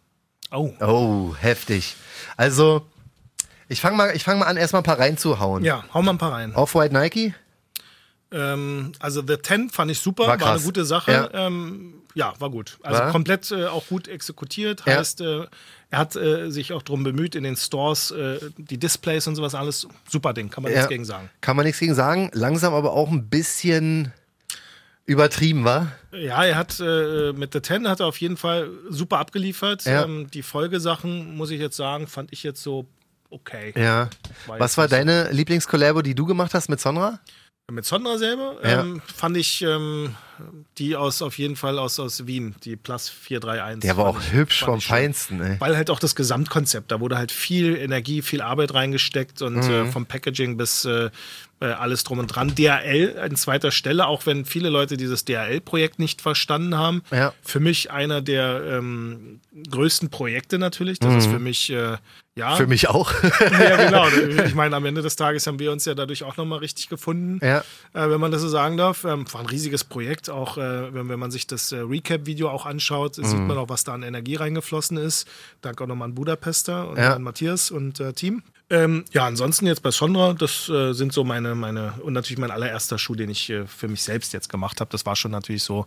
Oh. 0.51 0.73
Oh, 0.81 1.35
heftig. 1.39 1.97
Also, 2.37 2.87
ich 3.69 3.81
fange 3.81 3.97
mal, 3.97 4.15
ich 4.15 4.25
fang 4.25 4.39
mal 4.39 4.47
an, 4.47 4.57
erstmal 4.57 4.83
ein 4.83 4.85
paar 4.87 4.99
reinzuhauen. 4.99 5.65
Ja, 5.65 5.85
hau 5.93 6.03
mal 6.03 6.13
ein 6.13 6.19
paar 6.19 6.33
rein. 6.33 6.55
Off-White 6.55 6.95
Nike? 6.95 7.35
Ähm, 8.33 8.93
also 9.01 9.23
The 9.27 9.37
Ten 9.37 9.71
fand 9.71 9.91
ich 9.91 10.01
super, 10.01 10.27
War 10.27 10.41
war, 10.41 10.53
eine 10.53 10.61
gute 10.63 10.85
Sache. 10.85 11.13
Ja, 11.13 11.47
ähm, 11.47 12.03
ja 12.17 12.35
war 12.41 12.51
gut. 12.51 12.79
Also 12.83 12.99
War? 13.01 13.13
komplett 13.13 13.51
äh, 13.53 13.67
auch 13.67 13.87
gut 13.87 14.09
exekutiert. 14.09 14.83
Ja. 14.87 14.97
Heißt, 14.97 15.21
äh, 15.21 15.47
er 15.91 15.99
hat 16.01 16.17
äh, 16.17 16.51
sich 16.51 16.73
auch 16.73 16.83
darum 16.83 17.05
bemüht, 17.05 17.37
in 17.37 17.45
den 17.45 17.55
Stores 17.55 18.11
äh, 18.11 18.41
die 18.57 18.79
Displays 18.79 19.29
und 19.29 19.37
sowas 19.37 19.55
alles. 19.55 19.87
Super 20.11 20.33
Ding, 20.33 20.51
kann 20.51 20.65
man 20.65 20.73
Ja. 20.73 20.79
nichts 20.79 20.89
gegen 20.89 21.05
sagen. 21.05 21.31
Kann 21.41 21.55
man 21.55 21.65
nichts 21.65 21.79
gegen 21.79 21.95
sagen. 21.95 22.31
Langsam 22.33 22.75
aber 22.75 22.93
auch 22.93 23.11
ein 23.13 23.29
bisschen 23.29 24.13
übertrieben, 25.05 25.65
war? 25.65 25.93
Ja, 26.13 26.45
er 26.45 26.57
hat 26.57 26.81
äh, 26.81 27.33
mit 27.33 27.53
The 27.53 27.61
Ten 27.61 27.89
hat 27.89 28.01
er 28.01 28.07
auf 28.07 28.21
jeden 28.21 28.37
Fall 28.37 28.71
super 28.89 29.19
abgeliefert. 29.19 29.85
Ja. 29.85 30.05
Ähm, 30.05 30.29
die 30.33 30.43
Folgesachen, 30.43 31.37
muss 31.37 31.51
ich 31.51 31.61
jetzt 31.61 31.77
sagen, 31.77 32.07
fand 32.09 32.33
ich 32.33 32.43
jetzt 32.43 32.63
so 32.63 32.87
okay. 33.31 33.73
Ja. 33.77 34.09
War 34.47 34.59
Was 34.59 34.77
war 34.77 34.85
nicht 34.85 34.91
so- 34.91 34.97
deine 34.97 35.31
Lieblingskollabo, 35.31 36.03
die 36.03 36.15
du 36.15 36.27
gemacht 36.27 36.55
hast 36.55 36.69
mit 36.69 36.81
Sonra? 36.81 37.21
Mit 37.71 37.85
Sondra 37.85 38.17
selber 38.19 38.57
Ja. 38.65 38.81
ähm, 38.81 39.03
fand 39.15 39.37
ich 39.37 39.63
ähm, 39.63 40.15
die 40.79 40.97
aus 40.97 41.23
auf 41.23 41.39
jeden 41.39 41.57
Fall 41.57 41.79
aus, 41.79 41.99
aus 42.01 42.27
Wien, 42.27 42.55
die 42.65 42.77
Plus 42.77 43.09
431. 43.09 43.81
Der 43.81 43.97
war 43.97 44.07
auch 44.07 44.21
ich- 44.21 44.33
hübsch 44.33 44.65
vom. 44.65 44.81
Feinsten, 44.81 45.41
ey. 45.41 45.57
Weil 45.61 45.77
halt 45.77 45.91
auch 45.91 45.99
das 45.99 46.15
Gesamtkonzept, 46.15 46.91
da 46.91 47.01
wurde 47.01 47.17
halt 47.19 47.33
viel 47.33 47.77
Energie, 47.77 48.23
viel 48.23 48.41
Arbeit 48.43 48.75
reingesteckt 48.75 49.43
und 49.43 49.57
Mhm. 49.57 49.71
äh, 49.71 49.87
vom 49.87 50.07
Packaging 50.07 50.57
bis 50.57 50.85
äh, 50.85 51.11
äh, 51.61 51.67
alles 51.69 52.05
drum 52.05 52.19
und 52.19 52.27
dran. 52.27 52.55
DHL 52.55 53.19
an 53.19 53.35
zweiter 53.35 53.71
Stelle, 53.71 54.07
auch 54.09 54.27
wenn 54.27 54.45
viele 54.45 54.69
Leute 54.69 54.99
dieses 54.99 55.25
DHL-Projekt 55.25 55.99
nicht 55.99 56.21
verstanden 56.21 56.77
haben. 56.77 57.03
Ja. 57.11 57.33
Für 57.43 57.61
mich 57.61 57.91
einer 57.91 58.21
der 58.21 58.63
ähm, 58.79 59.41
größten 59.71 60.11
Projekte 60.11 60.59
natürlich. 60.59 60.99
Das 60.99 61.15
ist 61.25 61.31
für 61.31 61.39
mich, 61.39 61.71
äh, 61.71 61.97
ja. 62.35 62.51
Mhm. 62.53 62.57
Für 62.59 62.67
mich 62.67 62.89
auch. 62.89 63.11
Ja, 63.41 63.77
genau. 63.87 64.07
Ich 64.47 64.55
meine, 64.55 64.77
am 64.77 64.85
Ende 64.85 65.01
des 65.01 65.17
Tages 65.17 65.47
haben 65.47 65.59
wir 65.59 65.73
uns 65.73 65.87
ja 65.87 65.95
dadurch 65.95 66.25
auch 66.25 66.37
nochmal 66.37 66.59
richtig 66.59 66.91
gefunden, 66.91 67.41
Ja. 67.43 67.61
äh, 67.95 68.11
wenn 68.11 68.21
man 68.21 68.31
das 68.33 68.43
so 68.43 68.49
sagen 68.49 68.77
darf. 68.77 69.05
Ähm, 69.05 69.25
war 69.33 69.41
ein 69.41 69.47
riesiges 69.47 69.83
Projekt, 69.83 70.26
auch 70.31 70.59
äh, 70.59 70.93
wenn, 70.95 71.09
wenn 71.09 71.19
man 71.19 71.31
sich 71.31 71.47
das 71.47 71.73
äh, 71.73 71.79
Recap-Video 71.79 72.49
auch 72.49 72.67
anschaut, 72.67 73.15
sieht 73.17 73.27
Mhm. 73.41 73.47
man 73.47 73.59
auch, 73.59 73.69
was 73.69 73.85
da 73.85 73.95
an 73.95 74.03
Energie 74.03 74.37
reingeflossen 74.37 74.97
ist. 74.97 75.27
Danke 75.61 75.85
auch 75.85 75.89
nochmal 75.89 76.09
an 76.09 76.15
Budapester 76.15 76.89
und 76.89 76.99
Ja. 76.99 77.15
an 77.15 77.23
Matthias 77.23 77.71
und 77.71 78.01
äh, 78.01 78.13
Team. 78.13 78.43
Ähm, 78.69 79.05
ja, 79.13 79.25
ansonsten 79.25 79.65
jetzt 79.69 79.85
bei 79.85 79.93
Sondra, 79.93 80.33
das 80.35 80.69
äh, 80.69 80.93
sind 80.93 81.13
so 81.13 81.23
meine, 81.23 81.55
meine, 81.55 81.95
und 82.03 82.15
natürlich 82.15 82.39
mein 82.39 82.51
allererster 82.51 82.99
Schuh, 82.99 83.15
den 83.15 83.31
ich 83.31 83.49
äh, 83.49 83.65
für 83.65 83.87
mich 83.87 84.03
selbst 84.03 84.33
jetzt 84.33 84.49
gemacht 84.49 84.81
habe. 84.81 84.91
Das 84.91 85.07
war 85.07 85.15
schon 85.15 85.31
natürlich 85.31 85.63
so, 85.63 85.87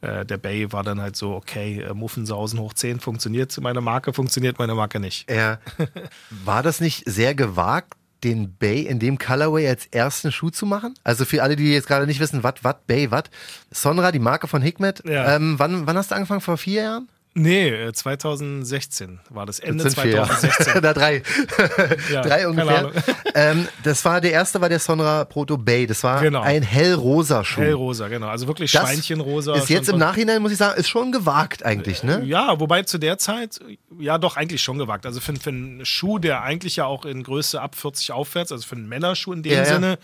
äh, 0.00 0.24
der 0.24 0.36
Bay 0.38 0.72
war 0.72 0.84
dann 0.84 1.00
halt 1.00 1.16
so, 1.16 1.34
okay, 1.34 1.80
äh, 1.80 1.92
Muffensausen 1.92 2.60
hoch 2.60 2.72
10 2.72 3.00
funktioniert, 3.00 3.58
meine 3.60 3.80
Marke 3.80 4.12
funktioniert, 4.12 4.60
meine 4.60 4.76
Marke 4.76 5.00
nicht. 5.00 5.26
War 6.30 6.62
das 6.62 6.80
nicht 6.80 7.02
sehr 7.08 7.34
gewagt? 7.34 7.94
Den 8.24 8.56
Bay 8.56 8.82
in 8.82 8.98
dem 8.98 9.18
Colorway 9.18 9.68
als 9.68 9.86
ersten 9.86 10.32
Schuh 10.32 10.50
zu 10.50 10.66
machen? 10.66 10.94
Also 11.04 11.24
für 11.24 11.42
alle, 11.42 11.56
die 11.56 11.72
jetzt 11.72 11.88
gerade 11.88 12.06
nicht 12.06 12.20
wissen, 12.20 12.42
was, 12.42 12.54
was, 12.62 12.76
Bay, 12.86 13.10
was. 13.10 13.24
Sonra, 13.70 14.12
die 14.12 14.18
Marke 14.18 14.48
von 14.48 14.62
Hikmet. 14.62 15.02
Ja. 15.04 15.36
Ähm, 15.36 15.58
wann, 15.58 15.86
wann 15.86 15.96
hast 15.96 16.10
du 16.10 16.14
angefangen? 16.14 16.40
Vor 16.40 16.56
vier 16.56 16.82
Jahren? 16.82 17.08
Nee, 17.32 17.68
äh, 17.68 17.92
2016 17.92 19.20
war 19.30 19.46
das 19.46 19.60
Ende 19.60 19.84
Das 19.84 19.92
sind 19.92 20.02
vier 20.02 20.12
Jahre. 20.16 20.28
2016. 20.36 20.82
da 20.82 20.92
drei. 20.92 21.22
Ja, 22.12 22.22
drei 22.22 22.48
ungefähr. 22.48 22.90
Ähm, 23.34 23.68
das 23.84 24.04
war 24.04 24.20
der 24.20 24.32
erste, 24.32 24.60
war 24.60 24.68
der 24.68 24.80
Sonra 24.80 25.24
Proto 25.24 25.56
Bay. 25.56 25.86
Das 25.86 26.02
war 26.02 26.20
Genau. 26.22 26.40
ein 26.42 26.62
hellrosa 26.62 27.44
Schuh. 27.44 27.60
Hellrosa, 27.60 28.08
genau. 28.08 28.26
Also 28.28 28.46
wirklich 28.48 28.72
Das 28.72 28.82
Schweinchenrosa. 28.82 29.54
Ist 29.54 29.70
jetzt 29.70 29.88
im 29.88 29.98
Nachhinein, 29.98 30.42
muss 30.42 30.50
ich 30.52 30.58
sagen, 30.58 30.78
ist 30.78 30.88
schon 30.88 31.12
gewagt 31.12 31.64
eigentlich, 31.64 32.02
ne? 32.02 32.22
Ja, 32.24 32.58
wobei 32.58 32.82
zu 32.82 32.98
der 32.98 33.16
Zeit, 33.18 33.60
ja 33.98 34.18
doch, 34.18 34.36
eigentlich 34.36 34.62
schon 34.62 34.78
gewagt. 34.78 35.06
Also 35.06 35.20
für, 35.20 35.34
für 35.36 35.50
einen 35.50 35.84
Schuh, 35.84 36.18
der 36.18 36.42
eigentlich 36.42 36.76
ja 36.76 36.86
auch 36.86 37.04
in 37.04 37.22
Größe 37.22 37.60
ab 37.60 37.76
40 37.76 38.10
aufwärts, 38.12 38.50
also 38.50 38.66
für 38.66 38.74
einen 38.74 38.88
Männerschuh 38.88 39.32
in 39.32 39.42
dem 39.44 39.52
Ja, 39.52 39.58
ja. 39.58 39.64
Sinne, 39.66 39.98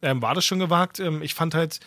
ähm, 0.00 0.22
war 0.22 0.34
das 0.34 0.44
schon 0.44 0.60
gewagt. 0.60 1.00
Ähm, 1.00 1.22
ich 1.22 1.34
fand 1.34 1.54
halt, 1.56 1.80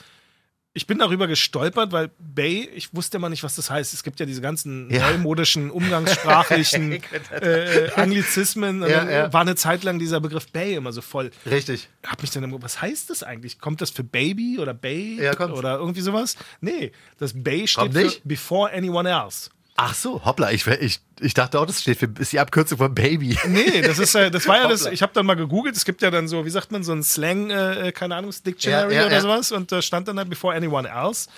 ich 0.73 0.87
bin 0.87 0.99
darüber 0.99 1.27
gestolpert, 1.27 1.91
weil 1.91 2.11
Bay, 2.17 2.69
ich 2.73 2.93
wusste 2.95 3.17
immer 3.17 3.27
nicht, 3.29 3.43
was 3.43 3.55
das 3.55 3.69
heißt. 3.69 3.93
Es 3.93 4.03
gibt 4.03 4.19
ja 4.21 4.25
diese 4.25 4.39
ganzen 4.41 4.89
Ja. 4.89 5.11
neumodischen, 5.11 5.69
umgangssprachlichen 5.71 7.01
äh, 7.41 7.89
Anglizismen. 7.95 8.81
Ja, 8.83 9.09
ja. 9.09 9.33
war 9.33 9.41
eine 9.41 9.55
Zeit 9.55 9.83
lang 9.83 9.99
dieser 9.99 10.21
Begriff 10.21 10.47
Bay 10.51 10.75
immer 10.75 10.91
so 10.93 11.01
voll. 11.01 11.31
Richtig. 11.45 11.89
hab 12.05 12.21
mich 12.21 12.31
dann 12.31 12.43
immer, 12.43 12.61
was 12.61 12.81
heißt 12.81 13.09
das 13.09 13.21
eigentlich? 13.23 13.59
Kommt 13.59 13.81
das 13.81 13.89
für 13.89 14.03
Baby 14.03 14.59
oder 14.59 14.73
Bay 14.73 15.19
oder 15.51 15.77
irgendwie 15.77 16.01
sowas? 16.01 16.37
Nee, 16.61 16.91
das 17.17 17.33
Bay 17.35 17.67
steht 17.67 17.93
für? 17.93 18.11
Before 18.23 18.71
Anyone 18.73 19.09
Else. 19.09 19.49
Ach 19.77 19.95
so, 19.95 20.23
hoppla, 20.25 20.51
ich, 20.51 20.67
ich, 20.67 20.99
ich 21.21 21.33
dachte 21.33 21.59
auch, 21.59 21.65
das 21.65 21.81
steht 21.81 21.97
für, 21.97 22.09
ist 22.19 22.31
die 22.33 22.39
Abkürzung 22.39 22.77
von 22.77 22.93
Baby. 22.93 23.37
Nee, 23.47 23.81
das 23.81 23.97
ist 23.99 24.13
äh, 24.15 24.29
das 24.29 24.47
war 24.47 24.57
ja 24.57 24.67
das, 24.67 24.85
ich 24.85 25.01
habe 25.01 25.13
dann 25.13 25.25
mal 25.25 25.35
gegoogelt, 25.35 25.75
es 25.75 25.85
gibt 25.85 26.01
ja 26.01 26.11
dann 26.11 26.27
so, 26.27 26.45
wie 26.45 26.49
sagt 26.49 26.71
man, 26.71 26.83
so 26.83 26.91
ein 26.91 27.03
Slang, 27.03 27.49
äh, 27.49 27.91
keine 27.93 28.15
Ahnung, 28.15 28.31
Dictionary 28.45 28.93
Ja, 28.93 29.01
ja, 29.01 29.05
oder 29.07 29.15
ja. 29.15 29.21
sowas 29.21 29.51
und 29.51 29.71
da 29.71 29.81
stand 29.81 30.07
dann 30.07 30.17
halt 30.17 30.29
Before 30.29 30.55
Anyone 30.55 30.87
Else. 30.89 31.29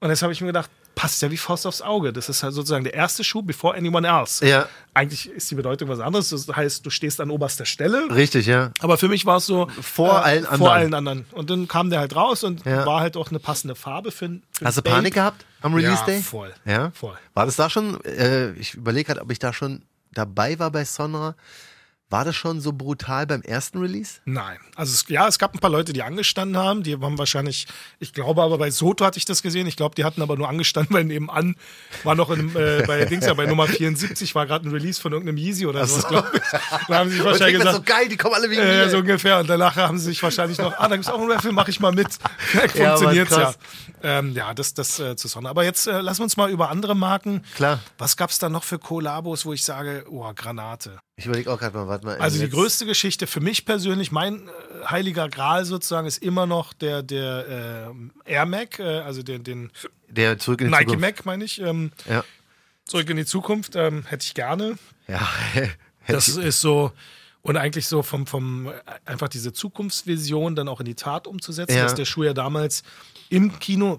Und 0.00 0.10
jetzt 0.10 0.22
habe 0.22 0.32
ich 0.32 0.40
mir 0.40 0.48
gedacht, 0.48 0.70
passt 0.94 1.22
ja 1.22 1.30
wie 1.30 1.36
Faust 1.36 1.66
aufs 1.66 1.80
Auge. 1.82 2.12
Das 2.12 2.28
ist 2.28 2.42
halt 2.42 2.54
sozusagen 2.54 2.84
der 2.84 2.94
erste 2.94 3.22
Schuh 3.24 3.42
Before 3.42 3.76
Anyone 3.76 4.06
Else. 4.06 4.46
Ja. 4.46 4.68
Eigentlich 4.94 5.28
ist 5.30 5.50
die 5.50 5.54
Bedeutung 5.56 5.88
was 5.88 5.98
anderes. 6.00 6.28
Das 6.30 6.46
heißt, 6.48 6.84
du 6.84 6.90
stehst 6.90 7.20
an 7.20 7.30
oberster 7.30 7.64
Stelle. 7.64 8.06
Richtig, 8.14 8.46
ja. 8.46 8.70
Aber 8.80 8.96
für 8.98 9.08
mich 9.08 9.24
war 9.26 9.38
es 9.38 9.46
so 9.46 9.66
äh, 9.68 9.82
Vor 9.82 10.24
allen 10.24 10.44
anderen. 10.44 10.58
Vor 10.58 10.72
allen 10.72 10.94
anderen. 10.94 11.26
Und 11.32 11.50
dann 11.50 11.66
kam 11.68 11.90
der 11.90 12.00
halt 12.00 12.14
raus 12.14 12.44
und 12.44 12.64
Ja. 12.64 12.84
war 12.86 13.00
halt 13.00 13.16
auch 13.16 13.30
eine 13.30 13.38
passende 13.40 13.74
Farbe 13.76 14.10
für, 14.12 14.28
für 14.52 14.64
Hast 14.64 14.78
du 14.78 14.82
Babe. 14.82 14.96
Panik 14.96 15.14
gehabt 15.14 15.44
am 15.60 15.74
Release 15.74 16.00
Ja, 16.00 16.06
Day? 16.06 16.22
voll. 16.22 16.54
Ja? 16.64 16.90
Voll. 16.92 17.16
War 17.34 17.46
das 17.46 17.56
da 17.56 17.68
schon, 17.70 18.02
äh, 18.04 18.52
ich 18.52 18.74
überlege 18.74 19.06
gerade, 19.08 19.20
ob 19.22 19.30
ich 19.30 19.38
da 19.38 19.52
schon 19.52 19.82
dabei 20.12 20.58
war 20.58 20.70
bei 20.70 20.84
Sonra, 20.84 21.34
War 22.10 22.24
das 22.24 22.36
schon 22.36 22.62
so 22.62 22.72
brutal 22.72 23.26
beim 23.26 23.42
ersten 23.42 23.78
Release? 23.78 24.20
Nein. 24.24 24.56
Also 24.74 24.94
es, 24.94 25.04
ja, 25.08 25.28
es 25.28 25.38
gab 25.38 25.52
ein 25.52 25.58
paar 25.58 25.70
Leute, 25.70 25.92
die 25.92 26.02
angestanden 26.02 26.56
haben. 26.56 26.82
Die 26.82 26.94
haben 26.94 27.18
wahrscheinlich, 27.18 27.66
ich 27.98 28.14
glaube 28.14 28.42
aber 28.42 28.56
bei 28.56 28.70
Soto 28.70 29.04
hatte 29.04 29.18
ich 29.18 29.26
das 29.26 29.42
gesehen. 29.42 29.66
Ich 29.66 29.76
glaube, 29.76 29.94
die 29.94 30.04
hatten 30.04 30.22
aber 30.22 30.36
nur 30.36 30.48
angestanden, 30.48 30.94
weil 30.96 31.04
nebenan 31.04 31.56
war 32.04 32.14
noch 32.14 32.30
in, 32.30 32.56
äh, 32.56 32.82
bei 32.86 33.04
Dings 33.10 33.26
ja 33.26 33.34
bei 33.34 33.44
Nummer 33.44 33.66
74 33.66 34.34
war 34.34 34.46
gerade 34.46 34.66
ein 34.66 34.72
Release 34.72 34.98
von 34.98 35.12
irgendeinem 35.12 35.36
Yeezy 35.36 35.66
oder 35.66 35.86
sowas, 35.86 36.02
so. 36.02 36.08
glaube 36.08 36.30
ich. 36.34 36.42
Da 36.88 36.98
haben 36.98 37.10
sie 37.10 37.16
sich 37.16 37.24
wahrscheinlich 37.24 37.58
gesagt, 37.58 37.78
ist 37.78 37.86
so 37.86 37.94
geil, 37.94 38.08
die 38.08 38.16
kommen 38.16 38.34
alle 38.34 38.48
wegen 38.48 38.62
äh, 38.62 38.84
mir. 38.84 38.90
so 38.90 38.98
ungefähr. 38.98 39.38
Und 39.40 39.50
danach 39.50 39.76
haben 39.76 39.98
sie 39.98 40.06
sich 40.06 40.22
wahrscheinlich 40.22 40.56
noch, 40.56 40.72
ah, 40.78 40.88
da 40.88 40.96
gibt 40.96 41.06
es 41.06 41.12
auch 41.12 41.20
einen 41.20 41.30
Raffle, 41.30 41.52
mache 41.52 41.70
ich 41.70 41.80
mal 41.80 41.92
mit. 41.92 42.08
Ja, 42.54 42.68
funktioniert's 42.68 43.36
ja. 43.36 43.52
Ähm, 44.02 44.32
ja, 44.32 44.54
das, 44.54 44.72
das 44.72 44.98
äh, 44.98 45.16
zu 45.16 45.28
Sonne. 45.28 45.50
Aber 45.50 45.64
jetzt 45.64 45.86
äh, 45.86 46.00
lassen 46.00 46.20
wir 46.20 46.24
uns 46.24 46.36
mal 46.38 46.50
über 46.50 46.70
andere 46.70 46.94
Marken. 46.94 47.42
Klar. 47.56 47.80
Was 47.98 48.16
gab 48.16 48.30
es 48.30 48.38
da 48.38 48.48
noch 48.48 48.64
für 48.64 48.78
Kollabos, 48.78 49.44
wo 49.44 49.52
ich 49.52 49.64
sage, 49.64 50.06
oh, 50.08 50.32
Granate. 50.34 50.98
Ich 51.18 51.26
überlege 51.26 51.52
auch 51.52 51.58
gerade 51.58 51.76
mal, 51.76 51.88
warte 51.88 52.06
mal. 52.06 52.16
Also 52.18 52.38
die 52.38 52.48
größte 52.48 52.86
Geschichte 52.86 53.26
für 53.26 53.40
mich 53.40 53.64
persönlich, 53.64 54.12
mein 54.12 54.46
äh, 54.48 54.50
heiliger 54.88 55.28
Gral 55.28 55.64
sozusagen, 55.64 56.06
ist 56.06 56.22
immer 56.22 56.46
noch 56.46 56.72
der, 56.72 57.02
der 57.02 57.90
äh, 58.24 58.32
Air 58.32 58.46
Mac, 58.46 58.78
äh, 58.78 59.00
also 59.00 59.24
den, 59.24 59.42
den 59.42 59.72
Der 60.08 60.38
zurück 60.38 60.60
in 60.60 60.68
die 60.68 60.70
Nike 60.70 60.84
Zukunft. 60.90 61.00
Mac, 61.00 61.26
meine 61.26 61.44
ich. 61.44 61.60
Ähm, 61.60 61.90
Ja. 62.08 62.22
zurück 62.84 63.10
in 63.10 63.16
die 63.16 63.24
Zukunft 63.26 63.74
ähm, 63.74 64.04
hätte 64.06 64.24
ich 64.24 64.34
gerne. 64.34 64.78
Ja. 65.08 65.20
Das 66.06 66.26
ist 66.28 66.62
so, 66.62 66.92
und 67.42 67.58
eigentlich 67.58 67.86
so 67.86 68.02
vom, 68.02 68.26
vom, 68.26 68.68
äh, 68.68 68.72
einfach 69.04 69.28
diese 69.28 69.52
Zukunftsvision 69.52 70.54
dann 70.56 70.66
auch 70.68 70.80
in 70.80 70.86
die 70.86 70.94
Tat 70.94 71.26
umzusetzen, 71.26 71.76
Ja. 71.76 71.82
dass 71.82 71.94
der 71.96 72.06
Schuh 72.06 72.22
ja 72.24 72.32
damals 72.32 72.82
im 73.30 73.58
Kino, 73.58 73.98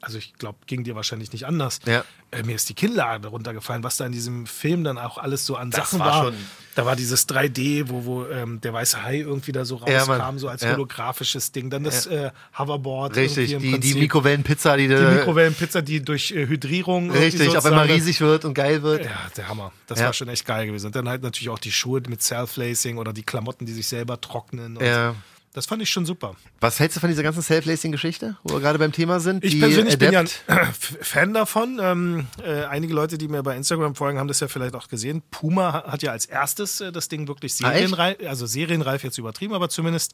also 0.00 0.18
ich 0.18 0.34
glaube, 0.34 0.58
ging 0.66 0.84
dir 0.84 0.94
wahrscheinlich 0.94 1.32
nicht 1.32 1.46
anders. 1.46 1.80
Ja. 1.86 2.04
Äh, 2.30 2.42
mir 2.44 2.54
ist 2.56 2.68
die 2.70 2.74
Kinnlade 2.74 3.28
runtergefallen, 3.28 3.82
was 3.82 3.98
da 3.98 4.06
in 4.06 4.12
diesem 4.12 4.46
Film 4.46 4.84
dann 4.84 4.96
auch 4.96 5.18
alles 5.18 5.44
so 5.44 5.56
an 5.56 5.70
Das 5.70 5.90
Sachen 5.90 5.98
war 6.00 6.06
war. 6.06 6.24
schon- 6.24 6.34
Da 6.74 6.86
war 6.86 6.96
dieses 6.96 7.28
3D, 7.28 7.90
wo, 7.90 8.06
wo 8.06 8.24
ähm, 8.26 8.58
der 8.62 8.72
weiße 8.72 9.02
Hai 9.02 9.18
irgendwie 9.18 9.52
da 9.52 9.66
so 9.66 9.78
Ja, 9.86 9.98
rauskam, 9.98 10.16
Mann. 10.18 10.38
so 10.38 10.48
als 10.48 10.62
Ja. 10.62 10.72
holographisches 10.72 11.52
Ding. 11.52 11.68
Dann 11.68 11.84
das 11.84 12.06
äh, 12.06 12.30
Hoverboard. 12.58 13.14
Richtig, 13.16 13.58
die, 13.58 13.78
die. 13.78 13.94
Mikrowellenpizza, 13.94 14.78
die, 14.78 14.88
die 14.88 14.94
Mikrowellenpizza, 14.94 15.82
die 15.82 16.00
durch 16.02 16.30
äh, 16.30 16.46
Hydrierung 16.46 17.10
Richtig, 17.10 17.54
auf 17.58 17.66
einmal 17.66 17.90
riesig 17.90 18.22
wird 18.22 18.46
und 18.46 18.54
geil 18.54 18.82
wird. 18.82 19.04
ja, 19.04 19.10
der 19.36 19.48
Hammer. 19.48 19.70
Das 19.86 19.98
Ja. 20.00 20.06
war 20.06 20.12
schon 20.14 20.28
echt 20.30 20.46
geil 20.46 20.66
gewesen. 20.66 20.86
Und 20.86 20.96
dann 20.96 21.08
halt 21.10 21.22
natürlich 21.22 21.50
auch 21.50 21.58
die 21.58 21.72
Schuhe 21.72 22.00
mit 22.08 22.22
Self-Lacing 22.22 22.96
oder 22.96 23.12
die 23.12 23.22
Klamotten, 23.24 23.66
die 23.66 23.72
sich 23.74 23.86
selber 23.88 24.18
trocknen. 24.22 24.78
Ja. 24.80 25.14
Das 25.54 25.66
fand 25.66 25.82
ich 25.82 25.90
schon 25.90 26.06
super. 26.06 26.34
Was 26.60 26.80
hältst 26.80 26.96
du 26.96 27.00
von 27.00 27.10
dieser 27.10 27.22
ganzen 27.22 27.42
Self-Lacing-Geschichte, 27.42 28.36
wo 28.42 28.54
wir 28.54 28.60
gerade 28.60 28.78
beim 28.78 28.90
Thema 28.92 29.20
sind? 29.20 29.44
Ich 29.44 29.60
persönlich 29.60 29.98
bin 29.98 30.10
ja 30.12 30.20
ein 30.20 30.28
Fan 31.02 31.34
davon. 31.34 31.78
Ähm, 31.82 32.26
äh, 32.42 32.64
einige 32.64 32.94
Leute, 32.94 33.18
die 33.18 33.28
mir 33.28 33.42
bei 33.42 33.54
Instagram 33.54 33.94
folgen, 33.94 34.18
haben 34.18 34.28
das 34.28 34.40
ja 34.40 34.48
vielleicht 34.48 34.74
auch 34.74 34.88
gesehen. 34.88 35.22
Puma 35.30 35.72
ha- 35.74 35.92
hat 35.92 36.02
ja 36.02 36.10
als 36.12 36.24
erstes 36.24 36.80
äh, 36.80 36.90
das 36.90 37.08
Ding 37.08 37.28
wirklich 37.28 37.52
Ah, 37.62 37.70
serienreif, 37.70 38.16
also 38.26 38.46
serienreif 38.46 39.04
jetzt 39.04 39.18
übertrieben, 39.18 39.52
aber 39.52 39.68
zumindest 39.68 40.12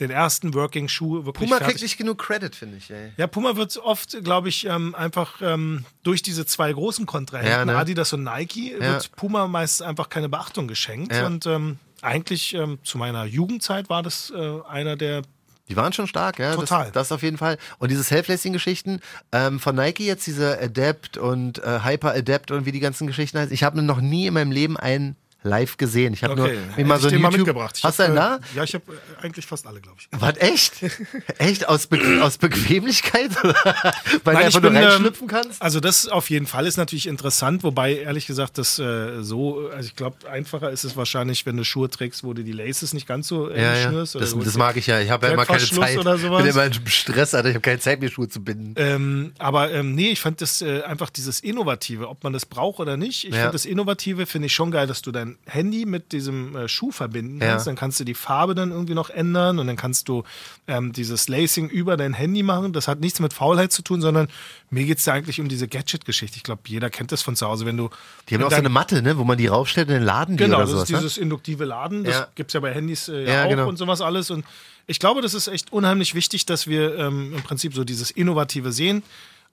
den 0.00 0.10
ersten 0.10 0.52
Working-Schuh 0.52 1.24
wirklich 1.24 1.48
Puma 1.48 1.56
fertig. 1.58 1.76
kriegt 1.76 1.82
nicht 1.82 1.96
genug 1.96 2.18
Credit, 2.18 2.54
finde 2.54 2.76
ich. 2.76 2.90
Ey. 2.90 3.12
Ja, 3.16 3.26
Puma 3.26 3.56
wird 3.56 3.78
oft, 3.78 4.22
glaube 4.22 4.50
ich, 4.50 4.66
ähm, 4.66 4.94
einfach 4.94 5.40
ähm, 5.40 5.86
durch 6.02 6.20
diese 6.20 6.44
zwei 6.44 6.70
großen 6.72 7.06
Kontrahenten, 7.06 7.50
Ja, 7.52 7.64
ne? 7.64 7.76
Adidas 7.76 8.12
und 8.12 8.24
Nike, 8.24 8.72
Ja. 8.72 8.80
wird 8.80 9.12
Puma 9.16 9.46
meist 9.48 9.80
einfach 9.80 10.10
keine 10.10 10.28
Beachtung 10.28 10.68
geschenkt. 10.68 11.12
Ja. 11.14 11.24
Und 11.26 11.46
ähm, 11.46 11.78
eigentlich 12.04 12.54
ähm, 12.54 12.78
zu 12.82 12.98
meiner 12.98 13.24
Jugendzeit 13.24 13.88
war 13.88 14.02
das 14.02 14.32
äh, 14.34 14.60
einer 14.68 14.96
der 14.96 15.22
Die 15.68 15.76
waren 15.76 15.92
schon 15.92 16.06
stark, 16.06 16.38
ja. 16.38 16.54
Total. 16.54 16.84
Das, 16.86 16.92
das 16.92 17.12
auf 17.12 17.22
jeden 17.22 17.38
Fall. 17.38 17.58
Und 17.78 17.90
diese 17.90 18.04
Self-Lacing-Geschichten 18.04 19.00
ähm, 19.32 19.60
von 19.60 19.74
Nike 19.74 20.06
jetzt, 20.06 20.26
diese 20.26 20.60
Adapt 20.60 21.16
und 21.16 21.58
äh, 21.58 21.80
Hyper 21.82 22.14
Adapt 22.14 22.50
und 22.50 22.66
wie 22.66 22.72
die 22.72 22.80
ganzen 22.80 23.06
Geschichten 23.06 23.38
heißen. 23.38 23.52
Ich 23.52 23.64
habe 23.64 23.80
noch 23.82 24.00
nie 24.00 24.26
in 24.26 24.34
meinem 24.34 24.52
Leben 24.52 24.76
einen 24.76 25.16
live 25.46 25.76
gesehen. 25.76 26.14
Ich 26.14 26.24
habe 26.24 26.36
nur 26.36 26.48
mir 26.76 26.84
mal 26.86 26.98
so 26.98 27.08
ein 27.08 27.14
YouTube. 27.18 27.32
mitgebracht. 27.36 27.76
Ich 27.76 27.84
Hast 27.84 27.98
du 27.98 28.04
einen 28.04 28.16
da? 28.16 28.36
äh, 28.36 28.56
Ja, 28.56 28.64
ich 28.64 28.74
habe 28.74 28.84
äh, 28.92 29.22
eigentlich 29.24 29.46
fast 29.46 29.66
alle, 29.66 29.80
glaube 29.80 29.98
ich. 30.00 30.08
Was, 30.18 30.36
echt? 30.38 30.72
echt? 31.38 31.68
Aus, 31.68 31.86
Be 31.86 32.00
aus 32.22 32.38
Bequemlichkeit? 32.38 33.30
Weil 33.42 33.52
Nein, 33.52 33.84
du 34.24 34.28
einfach 34.38 34.60
nur 34.62 34.70
bin, 34.70 34.80
ähm, 34.80 34.84
reinschlüpfen 34.88 35.28
kannst? 35.28 35.60
Also 35.60 35.80
das 35.80 36.08
auf 36.08 36.30
jeden 36.30 36.46
Fall 36.46 36.66
ist 36.66 36.78
natürlich 36.78 37.06
interessant, 37.06 37.62
wobei 37.62 37.94
ehrlich 37.96 38.26
gesagt 38.26 38.56
das 38.58 38.78
äh, 38.78 39.22
so, 39.22 39.68
also 39.68 39.86
ich 39.86 39.94
glaube 39.96 40.16
einfacher 40.30 40.70
ist 40.70 40.84
es 40.84 40.96
wahrscheinlich, 40.96 41.44
wenn 41.46 41.56
du 41.58 41.64
Schuhe 41.64 41.90
trägst, 41.90 42.24
wo 42.24 42.32
du 42.32 42.42
die 42.42 42.52
Laces 42.52 42.94
nicht 42.94 43.06
ganz 43.06 43.28
so 43.28 43.48
eng 43.48 43.62
Ja, 43.62 43.74
ja. 43.76 43.88
schnürst. 43.90 44.14
Das, 44.14 44.34
das 44.36 44.56
mag 44.56 44.76
ich 44.78 44.86
ja. 44.86 45.00
Ich 45.00 45.10
habe 45.10 45.26
ja 45.26 45.32
immer 45.34 45.44
keine 45.44 45.60
Zeit. 45.60 45.98
oder 45.98 46.16
sowas. 46.16 46.42
bin 46.42 46.50
immer 46.52 46.64
im 46.64 46.72
Stress, 46.86 47.34
Alter. 47.34 47.50
Ich 47.50 47.54
habe 47.54 47.62
keine 47.62 47.80
Zeit, 47.80 48.00
mir 48.00 48.10
Schuhe 48.10 48.28
zu 48.28 48.42
binden. 48.42 48.74
Ähm, 48.76 49.32
aber 49.38 49.70
ähm, 49.72 49.94
nee, 49.94 50.08
ich 50.10 50.20
fand 50.20 50.40
das 50.40 50.62
äh, 50.62 50.80
einfach 50.82 51.10
dieses 51.10 51.40
Innovative, 51.40 52.08
ob 52.08 52.24
man 52.24 52.32
das 52.32 52.46
braucht 52.46 52.80
oder 52.80 52.96
nicht. 52.96 53.24
Ich 53.24 53.30
Ja. 53.34 53.40
finde 53.42 53.52
das 53.52 53.66
Innovative, 53.66 54.24
finde 54.26 54.46
ich 54.46 54.54
schon 54.54 54.70
geil, 54.70 54.86
dass 54.86 55.02
du 55.02 55.12
dein 55.12 55.33
Handy 55.46 55.86
mit 55.86 56.12
diesem 56.12 56.54
äh, 56.56 56.68
Schuh 56.68 56.90
verbinden 56.90 57.40
Ja. 57.40 57.50
kannst. 57.52 57.66
Dann 57.66 57.76
kannst 57.76 58.00
du 58.00 58.04
die 58.04 58.14
Farbe 58.14 58.54
dann 58.54 58.70
irgendwie 58.70 58.94
noch 58.94 59.10
ändern 59.10 59.58
und 59.58 59.66
dann 59.66 59.76
kannst 59.76 60.08
du 60.08 60.24
ähm, 60.66 60.92
dieses 60.92 61.28
Lacing 61.28 61.68
über 61.68 61.96
dein 61.96 62.14
Handy 62.14 62.42
machen. 62.42 62.72
Das 62.72 62.88
hat 62.88 63.00
nichts 63.00 63.20
mit 63.20 63.32
Faulheit 63.32 63.72
zu 63.72 63.82
tun, 63.82 64.00
sondern 64.00 64.28
mir 64.70 64.84
geht 64.84 64.98
es 64.98 65.04
da 65.04 65.12
eigentlich 65.12 65.40
um 65.40 65.48
diese 65.48 65.68
Gadget-Geschichte. 65.68 66.36
Ich 66.36 66.42
glaube, 66.42 66.62
jeder 66.66 66.90
kennt 66.90 67.12
das 67.12 67.22
von 67.22 67.36
zu 67.36 67.46
Hause, 67.46 67.66
wenn 67.66 67.76
du. 67.76 67.90
Die 68.28 68.34
haben 68.34 68.42
auch 68.44 68.50
so 68.50 68.56
eine 68.56 68.68
Matte, 68.68 69.02
ne, 69.02 69.16
wo 69.18 69.24
man 69.24 69.38
die 69.38 69.46
raufstellt 69.46 69.88
und 69.88 69.94
dann 69.94 70.02
laden 70.04 70.36
die 70.36 70.44
Genau, 70.44 70.56
oder 70.56 70.62
das 70.64 70.70
sowas. 70.72 70.90
ist 70.90 70.96
dieses 70.98 71.18
induktive 71.18 71.64
Laden. 71.64 72.04
Das 72.04 72.14
Ja. 72.14 72.28
gibt 72.34 72.50
es 72.50 72.54
ja 72.54 72.60
bei 72.60 72.72
Handys 72.72 73.08
äh, 73.08 73.24
Ja, 73.24 73.32
ja, 73.34 73.44
auch 73.44 73.48
genau. 73.50 73.68
und 73.68 73.76
sowas 73.76 74.00
alles. 74.00 74.30
Und 74.30 74.44
ich 74.86 74.98
glaube, 74.98 75.22
das 75.22 75.34
ist 75.34 75.48
echt 75.48 75.72
unheimlich 75.72 76.14
wichtig, 76.14 76.46
dass 76.46 76.66
wir 76.66 76.96
ähm, 76.98 77.32
im 77.34 77.42
Prinzip 77.42 77.74
so 77.74 77.84
dieses 77.84 78.10
Innovative 78.10 78.72
sehen. 78.72 79.02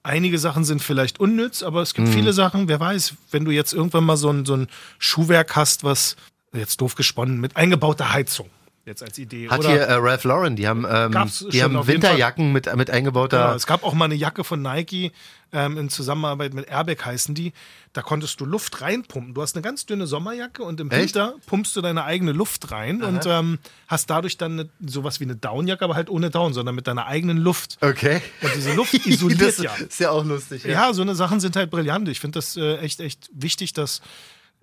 Einige 0.04 0.38
Sachen 0.38 0.64
sind 0.64 0.82
vielleicht 0.82 1.20
unnütz, 1.20 1.62
aber 1.62 1.80
es 1.82 1.94
gibt 1.94 2.08
Mhm. 2.08 2.12
viele 2.12 2.32
Sachen, 2.32 2.66
wer 2.66 2.80
weiß, 2.80 3.14
wenn 3.30 3.44
du 3.44 3.52
jetzt 3.52 3.72
irgendwann 3.72 4.04
mal 4.04 4.16
so 4.16 4.30
ein, 4.30 4.44
so 4.44 4.54
ein 4.56 4.66
Schuhwerk 4.98 5.54
hast, 5.54 5.84
was 5.84 6.16
jetzt 6.52 6.80
doof 6.80 6.96
gesponnen 6.96 7.40
mit 7.40 7.56
eingebauter 7.56 8.12
Heizung. 8.12 8.50
Jetzt 8.84 9.02
als 9.02 9.16
Idee. 9.16 9.48
Hat 9.48 9.60
Oder, 9.60 9.68
hier 9.68 9.80
äh, 9.82 9.92
Ralph 9.94 10.24
Lauren, 10.24 10.56
die 10.56 10.66
haben, 10.66 10.84
ähm, 10.88 11.12
die 11.52 11.62
haben 11.62 11.86
Winterjacken 11.86 12.52
mit, 12.52 12.74
mit 12.74 12.90
eingebauter. 12.90 13.38
Genau, 13.38 13.54
es 13.54 13.66
gab 13.66 13.84
auch 13.84 13.94
mal 13.94 14.06
eine 14.06 14.16
Jacke 14.16 14.42
von 14.42 14.60
Nike 14.60 15.12
ähm, 15.52 15.78
in 15.78 15.88
Zusammenarbeit 15.88 16.52
mit 16.54 16.68
Airbag 16.68 17.04
heißen 17.04 17.34
die. 17.34 17.52
Da 17.92 18.02
konntest 18.02 18.40
du 18.40 18.44
Luft 18.44 18.80
reinpumpen. 18.80 19.34
Du 19.34 19.42
hast 19.42 19.54
eine 19.54 19.62
ganz 19.62 19.86
dünne 19.86 20.06
Sommerjacke 20.06 20.64
und 20.64 20.80
im 20.80 20.90
Echt? 20.90 21.14
Winter 21.14 21.34
pumpst 21.46 21.76
du 21.76 21.80
deine 21.80 22.04
eigene 22.04 22.32
Luft 22.32 22.72
rein 22.72 23.02
und 23.02 23.24
ähm, 23.26 23.58
hast 23.86 24.10
dadurch 24.10 24.36
dann 24.36 24.52
eine, 24.58 24.70
sowas 24.84 25.20
wie 25.20 25.24
eine 25.24 25.36
Downjacke, 25.36 25.84
aber 25.84 25.94
halt 25.94 26.10
ohne 26.10 26.30
Down, 26.30 26.52
sondern 26.52 26.74
mit 26.74 26.88
deiner 26.88 27.06
eigenen 27.06 27.36
Luft. 27.36 27.78
Okay. 27.80 28.20
Und 28.40 28.50
diese 28.56 28.74
Luft 28.74 28.94
isoliert 29.06 29.42
das 29.42 29.58
ja. 29.58 29.74
ist 29.74 30.00
ja 30.00 30.10
auch 30.10 30.24
lustig. 30.24 30.64
Ja, 30.64 30.92
so 30.92 31.02
eine 31.02 31.14
Sachen 31.14 31.38
sind 31.38 31.54
halt 31.54 31.70
brillant. 31.70 32.08
Ich 32.08 32.18
finde 32.18 32.38
das 32.38 32.56
äh, 32.56 32.78
echt, 32.78 33.00
echt 33.00 33.30
wichtig, 33.32 33.74
dass 33.74 34.00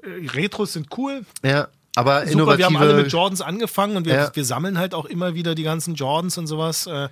äh, 0.02 0.28
Retros 0.28 0.74
sind 0.74 0.88
cool. 0.98 1.24
ja. 1.44 1.70
Aber 2.00 2.20
Super, 2.22 2.32
innovative. 2.32 2.58
wir 2.60 2.66
haben 2.66 2.78
alle 2.78 2.94
mit 3.04 3.12
Jordans 3.12 3.42
angefangen 3.42 3.98
und 3.98 4.06
wir, 4.06 4.14
Ja. 4.14 4.32
wir 4.34 4.46
sammeln 4.46 4.78
halt 4.78 4.94
auch 4.94 5.06
immer 5.06 5.36
wieder 5.36 5.56
die 5.56 5.64
ganzen 5.64 5.96
Jordans 5.96 6.38
und 6.38 6.48
sowas. 6.48 6.88
Äh, 6.88 7.10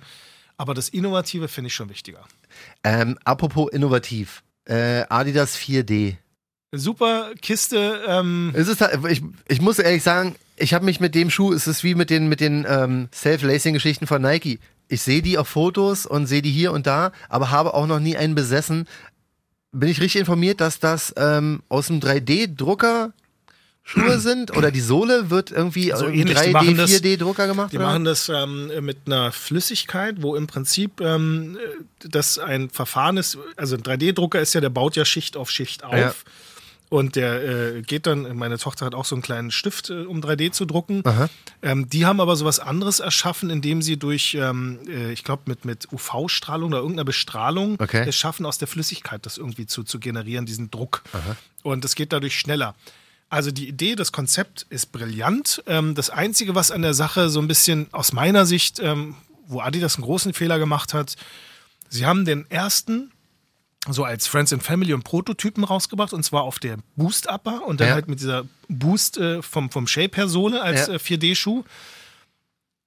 aber 0.56 0.74
das 0.74 0.88
Innovative 0.88 1.48
finde 1.48 1.68
ich 1.68 1.74
schon 1.74 1.88
wichtiger. 1.90 2.24
ähm, 2.84 3.18
apropos 3.24 3.70
innovativ. 3.72 4.42
Äh, 4.64 5.04
Adidas 5.08 5.56
4D. 5.56 6.16
Super 6.72 7.30
Kiste. 7.40 8.02
Ähm, 8.06 8.52
Es 8.54 8.68
ist, 8.68 8.80
halt- 8.80 8.98
ich, 9.08 9.22
ich 9.48 9.60
muss 9.60 9.78
ehrlich 9.78 10.02
sagen, 10.02 10.34
ich 10.56 10.74
habe 10.74 10.84
mich 10.84 11.00
mit 11.00 11.14
dem 11.14 11.30
Schuh, 11.30 11.52
es 11.52 11.66
ist 11.66 11.84
wie 11.84 11.94
mit 11.94 12.10
den, 12.10 12.28
mit 12.28 12.40
den 12.40 12.66
ähm, 12.68 13.08
Self-Lacing-Geschichten 13.14 14.06
von 14.06 14.20
Nike. 14.22 14.58
Ich 14.88 15.02
sehe 15.02 15.22
die 15.22 15.38
auf 15.38 15.48
Fotos 15.48 16.04
und 16.06 16.26
sehe 16.26 16.42
die 16.42 16.50
hier 16.50 16.72
und 16.72 16.86
da, 16.86 17.12
aber 17.28 17.50
habe 17.50 17.74
auch 17.74 17.86
noch 17.86 18.00
nie 18.00 18.16
einen 18.16 18.34
besessen. 18.34 18.86
Bin 19.72 19.88
ich 19.88 20.00
richtig 20.00 20.20
informiert, 20.20 20.60
dass 20.60 20.78
das 20.80 21.14
ähm, 21.16 21.62
aus 21.68 21.86
dem 21.88 22.00
3D-Drucker 22.00 23.12
Schuhe 23.88 24.18
sind? 24.20 24.54
Oder 24.56 24.70
die 24.70 24.80
Sohle 24.82 25.30
wird 25.30 25.50
irgendwie 25.50 25.92
So 25.96 26.08
machen 26.08 26.76
das- 26.76 26.90
3D-4D-Drucker 26.90 27.46
gemacht? 27.46 27.72
Die 27.72 27.78
oder? 27.78 27.86
machen 27.86 28.04
das 28.04 28.28
ähm, 28.28 28.70
mit 28.84 28.98
einer 29.06 29.32
Flüssigkeit, 29.32 30.16
wo 30.20 30.36
im 30.36 30.46
Prinzip 30.46 31.00
ähm, 31.00 31.56
das 32.00 32.38
ein 32.38 32.68
Verfahren 32.68 33.16
ist. 33.16 33.38
Also 33.56 33.76
ein 33.76 33.82
3D-Drucker 33.82 34.40
ist 34.40 34.52
ja, 34.54 34.60
der 34.60 34.68
baut 34.70 34.94
ja 34.96 35.04
Schicht 35.06 35.36
auf 35.38 35.50
Schicht 35.50 35.84
auf. 35.84 35.94
Ja. 35.94 36.12
Und 36.90 37.16
der 37.16 37.76
äh, 37.76 37.82
geht 37.82 38.06
dann, 38.06 38.34
meine 38.38 38.56
Tochter 38.56 38.86
hat 38.86 38.94
auch 38.94 39.04
so 39.04 39.14
einen 39.14 39.20
kleinen 39.22 39.50
Stift, 39.50 39.90
äh, 39.90 40.04
um 40.04 40.20
3D 40.22 40.52
zu 40.52 40.64
drucken. 40.64 41.02
Aha. 41.04 41.28
Ähm, 41.60 41.88
die 41.90 42.06
haben 42.06 42.18
aber 42.18 42.34
sowas 42.36 42.60
anderes 42.60 43.00
erschaffen, 43.00 43.50
indem 43.50 43.82
sie 43.82 43.98
durch, 43.98 44.34
ähm, 44.40 44.78
äh, 44.88 45.12
ich 45.12 45.22
glaube, 45.22 45.42
mit, 45.46 45.66
mit 45.66 45.92
UV-Strahlung 45.92 46.70
oder 46.70 46.78
irgendeiner 46.78 47.04
Bestrahlung 47.04 47.76
Okay. 47.78 48.06
es 48.08 48.16
schaffen, 48.16 48.46
aus 48.46 48.56
der 48.56 48.68
Flüssigkeit 48.68 49.26
das 49.26 49.36
irgendwie 49.36 49.66
zu, 49.66 49.82
zu 49.82 49.98
generieren, 49.98 50.46
diesen 50.46 50.70
Druck. 50.70 51.02
Und 51.62 51.84
es 51.84 51.94
geht 51.94 52.12
dadurch 52.14 52.38
schneller. 52.38 52.74
Also 53.30 53.50
die 53.50 53.68
Idee, 53.68 53.94
das 53.94 54.10
Konzept 54.12 54.66
ist 54.70 54.92
brillant. 54.92 55.62
Ähm, 55.66 55.94
das 55.94 56.08
Einzige, 56.10 56.54
was 56.54 56.70
an 56.70 56.82
der 56.82 56.94
Sache 56.94 57.28
so 57.28 57.40
ein 57.40 57.48
bisschen 57.48 57.86
aus 57.92 58.12
meiner 58.12 58.46
Sicht, 58.46 58.78
ähm, 58.80 59.16
wo 59.46 59.60
Adidas 59.60 59.96
einen 59.96 60.04
großen 60.04 60.32
Fehler 60.34 60.58
gemacht 60.58 60.94
hat, 60.94 61.16
sie 61.90 62.06
haben 62.06 62.24
den 62.24 62.50
ersten 62.50 63.12
so 63.90 64.04
als 64.04 64.26
Friends 64.26 64.52
and 64.52 64.62
Family 64.62 64.92
und 64.92 65.04
Prototypen 65.04 65.64
rausgebracht 65.64 66.12
und 66.12 66.22
zwar 66.22 66.42
auf 66.42 66.58
der 66.58 66.76
Boost 66.96 67.28
Upper 67.30 67.66
und 67.66 67.80
dann 67.80 67.88
Ja. 67.88 67.94
halt 67.94 68.08
mit 68.08 68.20
dieser 68.20 68.44
Boost 68.68 69.16
äh, 69.18 69.40
vom, 69.42 69.70
vom 69.70 69.86
Shape 69.86 70.16
her 70.16 70.28
Sohle 70.28 70.62
als 70.62 70.88
Ja. 70.88 70.94
äh, 70.94 70.98
4D-Schuh. 70.98 71.64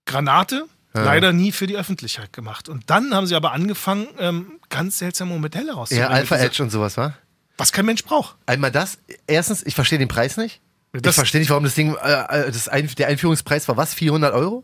Granate, 0.06 0.66
Ja. 0.96 1.04
leider 1.04 1.32
nie 1.34 1.52
für 1.52 1.68
die 1.68 1.78
Öffentlichkeit 1.78 2.34
gemacht. 2.34 2.68
Und 2.70 2.90
dann 2.90 3.14
haben 3.14 3.26
sie 3.28 3.36
aber 3.36 3.52
angefangen, 3.54 4.08
ähm, 4.20 4.60
ganz 4.70 4.98
seltsame 4.98 5.38
Modelle 5.40 5.68
Ja, 5.68 5.74
rauszubringen. 5.76 6.12
Alpha 6.12 6.36
Diese- 6.36 6.48
Edge 6.48 6.64
und 6.64 6.70
sowas, 6.72 6.98
wa? 6.98 7.14
Was 7.62 7.72
kein 7.72 7.86
Mensch 7.86 8.04
braucht. 8.04 8.36
Einmal 8.46 8.72
das. 8.72 8.98
Erstens, 9.28 9.64
ich 9.66 9.76
verstehe 9.76 10.00
den 10.00 10.08
Preis 10.08 10.36
nicht. 10.38 10.60
ich 10.94 11.02
Das 11.02 11.16
verstehe 11.16 11.40
nicht, 11.40 11.50
warum 11.50 11.64
das 11.64 11.76
Ding, 11.76 11.96
äh, 11.96 12.48
äh, 12.48 12.52
das 12.52 12.68
ein, 12.68 12.90
der 12.98 13.08
Einführungspreis 13.08 13.68
war 13.68 13.78
was? 13.78 13.94
400 13.94 14.34
Euro? 14.34 14.64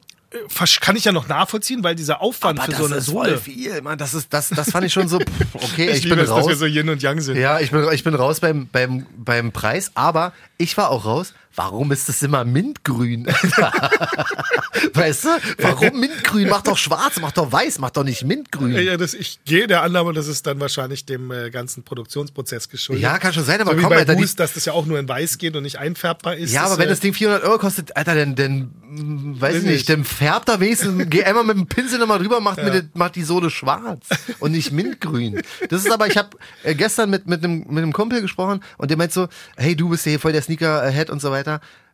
Versch- 0.50 0.82
kann 0.82 0.98
ich 0.98 1.06
ja 1.06 1.14
noch 1.14 1.30
nachvollziehen, 1.30 1.84
weil 1.86 1.96
dieser 1.96 2.22
Aufwand 2.22 2.62
für 2.62 2.74
so 2.76 2.86
eine 2.86 3.00
Sohle. 3.00 3.38
viel, 3.38 3.82
Mann. 3.82 3.98
Das, 3.98 4.14
ist, 4.14 4.34
das, 4.34 4.50
das 4.50 4.72
fand 4.72 4.86
ich 4.86 4.92
schon 4.92 5.08
so, 5.08 5.20
okay, 5.54 5.90
ich, 5.90 6.04
liebe 6.04 6.16
bin 6.18 6.26
es, 6.26 6.30
dass 6.30 6.46
wir 6.46 6.52
raus. 6.52 6.60
so 6.60 6.66
Yin 6.66 6.90
und 6.90 7.02
Yang 7.02 7.22
sind. 7.22 7.38
Ja, 7.38 7.60
ich 7.62 7.72
bin, 7.72 7.88
ich 7.94 8.04
bin 8.04 8.14
raus 8.14 8.42
beim, 8.42 8.68
beim, 8.68 9.06
beim 9.16 9.54
Preis, 9.54 9.92
aber 9.96 10.34
ich 10.58 10.76
war 10.76 10.90
auch 10.90 11.06
raus. 11.06 11.34
Warum 11.58 11.92
ist 11.92 12.08
das 12.08 12.22
immer 12.22 12.46
mintgrün? 12.46 13.26
weißt 14.94 15.26
du? 15.26 15.30
Warum 15.58 16.00
mintgrün? 16.00 16.50
Mach 16.50 16.62
doch 16.62 16.78
schwarz, 16.78 17.20
mach 17.20 17.32
doch 17.32 17.52
weiß, 17.52 17.80
mach 17.80 17.90
doch 17.90 18.04
nicht 18.04 18.24
mintgrün. 18.24 18.74
Ja, 18.74 18.96
das, 18.96 19.16
ich 19.16 19.40
gehe 19.44 19.66
der 19.66 19.82
Annahme, 19.82 20.14
das 20.14 20.28
ist 20.28 20.46
dann 20.46 20.60
wahrscheinlich 20.60 21.08
dem 21.08 21.32
äh, 21.32 21.50
ganzen 21.50 21.82
Produktionsprozess 21.82 22.70
geschuldet. 22.70 23.02
Ja, 23.02 23.18
kann 23.18 23.34
schon 23.34 23.44
sein, 23.44 23.60
aber 23.60 23.74
so 23.74 23.82
komm, 23.82 23.90
bei 23.90 23.98
Alter, 23.98 24.14
Boost, 24.14 24.40
dass 24.40 24.54
das 24.54 24.66
ja 24.66 24.74
auch 24.74 24.86
nur 24.86 25.00
in 25.00 25.10
weiß 25.10 25.40
geht 25.40 25.56
und 25.56 25.64
nicht 25.64 25.80
einfärbbar 25.80 26.36
ist. 26.36 26.54
Ja, 26.54 26.62
aber 26.62 26.70
das, 26.70 26.78
wenn 26.78 26.86
äh, 26.86 26.90
das 26.90 27.00
Ding 27.00 27.16
400 27.16 27.44
Euro 27.44 27.58
kostet, 27.58 27.98
Alter, 27.98 28.14
dann, 28.14 28.36
dann 28.36 28.70
mm, 28.90 29.42
weiß 29.42 29.56
ich 29.56 29.64
nicht, 29.64 29.76
ich. 29.78 29.86
dann 29.86 30.04
färbt 30.04 30.50
er 30.50 30.60
wenigstens, 30.60 31.08
geh 31.10 31.24
einmal 31.24 31.44
mit 31.44 31.58
dem 31.58 31.66
Pinsel 31.66 31.98
nochmal 31.98 32.20
drüber, 32.20 32.40
macht, 32.40 32.58
mir 32.58 32.70
das, 32.70 32.84
macht 32.94 33.16
die 33.16 33.24
Sohle 33.24 33.50
schwarz 33.50 34.06
und 34.38 34.52
nicht 34.52 34.72
mintgrün. 34.72 35.42
Das 35.70 35.84
ist 35.84 35.92
aber, 35.92 36.06
ich 36.06 36.18
habe 36.18 36.38
äh, 36.62 36.76
gestern 36.76 37.10
mit, 37.10 37.26
mit, 37.26 37.44
einem, 37.44 37.66
mit 37.68 37.82
einem 37.82 37.94
Kumpel 37.94 38.22
gesprochen 38.22 38.62
und 38.78 38.92
der 38.92 38.98
meint 38.98 39.12
so, 39.12 39.28
hey, 39.56 39.76
du 39.76 39.90
bist 39.90 40.04
hier 40.04 40.20
voll 40.20 40.34
der 40.34 40.44
Sneaker-Head 40.44 41.10
und 41.10 41.20
so 41.20 41.32
weiter. 41.32 41.47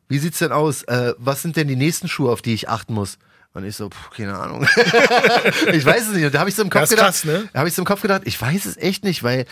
Wie 0.07 0.19
sieht's 0.19 0.39
denn 0.39 0.51
aus? 0.51 0.83
Äh, 0.83 1.13
was 1.17 1.41
sind 1.41 1.55
denn 1.55 1.67
die 1.67 1.75
nächsten 1.75 2.07
Schuhe, 2.07 2.31
auf 2.31 2.41
die 2.41 2.53
ich 2.53 2.69
achten 2.69 2.93
muss? 2.93 3.17
Und 3.53 3.65
ich 3.65 3.75
so, 3.75 3.89
pff, 3.89 4.09
keine 4.11 4.37
Ahnung. 4.37 4.67
ich 5.71 5.85
weiß 5.85 6.07
es 6.07 6.15
nicht. 6.15 6.25
Und 6.25 6.33
da 6.33 6.39
habe 6.39 6.49
ich 6.49 6.55
so 6.55 6.63
im 6.63 6.69
Kopf 6.69 6.89
gedacht, 6.89 7.05
krass, 7.05 7.23
ne? 7.23 7.47
da 7.53 7.59
habe 7.59 7.69
ich 7.69 7.75
so 7.75 7.81
im 7.81 7.85
Kopf 7.85 8.01
gedacht, 8.01 8.23
ich 8.25 8.39
weiß 8.39 8.65
es 8.65 8.77
echt 8.77 9.03
nicht, 9.03 9.23
weil 9.23 9.45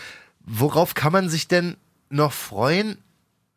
worauf 0.46 0.96
kann 0.96 1.12
man 1.12 1.30
sich 1.30 1.48
denn 1.48 1.78
noch 2.10 2.34
freuen, 2.34 2.98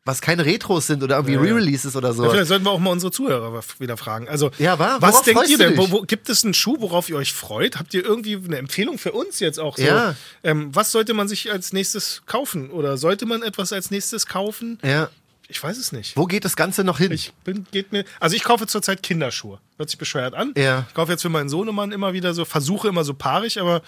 was 0.04 0.20
keine 0.20 0.44
Retros 0.44 0.86
sind 0.86 1.02
oder 1.02 1.16
irgendwie 1.16 1.36
Re-Releases 1.36 1.96
oder 1.96 2.12
so? 2.12 2.24
Ja, 2.24 2.30
vielleicht 2.30 2.48
sollten 2.48 2.66
wir 2.66 2.70
auch 2.70 2.78
mal 2.78 2.90
unsere 2.90 3.10
Zuhörer 3.10 3.58
wieder 3.78 3.96
fragen. 3.96 4.28
Also, 4.28 4.50
Ja, 4.58 4.78
wa? 4.78 4.98
was 5.00 5.22
denkt 5.22 5.48
ihr 5.48 5.56
denn? 5.56 5.78
Wo, 5.78 5.90
wo, 5.90 6.02
gibt 6.02 6.28
es 6.28 6.44
einen 6.44 6.52
Schuh, 6.52 6.76
worauf 6.80 7.08
ihr 7.08 7.16
euch 7.16 7.32
freut? 7.32 7.78
Habt 7.78 7.94
ihr 7.94 8.04
irgendwie 8.04 8.36
eine 8.36 8.58
Empfehlung 8.58 8.98
für 8.98 9.12
uns 9.12 9.40
jetzt 9.40 9.58
auch 9.58 9.78
so? 9.78 9.84
Ja. 9.84 10.14
Ähm, 10.42 10.74
was 10.74 10.92
sollte 10.92 11.14
man 11.14 11.26
sich 11.26 11.50
als 11.50 11.72
nächstes 11.72 12.22
kaufen? 12.26 12.70
Oder 12.70 12.98
sollte 12.98 13.24
man 13.24 13.42
etwas 13.42 13.72
als 13.72 13.90
nächstes 13.90 14.26
kaufen? 14.26 14.78
Ja. 14.82 15.08
Ich 15.54 15.62
weiß 15.62 15.78
es 15.78 15.92
nicht. 15.92 16.16
Wo 16.16 16.26
geht 16.26 16.44
das 16.44 16.56
Ganze 16.56 16.82
noch 16.82 16.98
hin? 16.98 17.12
Ich 17.12 17.32
bin, 17.44 17.64
geht 17.70 17.92
mir, 17.92 18.04
also 18.18 18.34
ich 18.34 18.42
kaufe 18.42 18.66
zurzeit 18.66 19.04
Kinderschuhe. 19.04 19.60
Hört 19.76 19.88
sich 19.88 19.98
bescheuert 19.98 20.34
an. 20.34 20.52
Ja. 20.56 20.84
Ich 20.88 20.94
kaufe 20.94 21.12
jetzt 21.12 21.22
für 21.22 21.28
meinen 21.28 21.48
Sohnemann 21.48 21.92
immer 21.92 22.12
wieder 22.12 22.34
so, 22.34 22.44
versuche 22.44 22.88
immer 22.88 23.04
so 23.04 23.14
paarig, 23.14 23.60
aber 23.60 23.80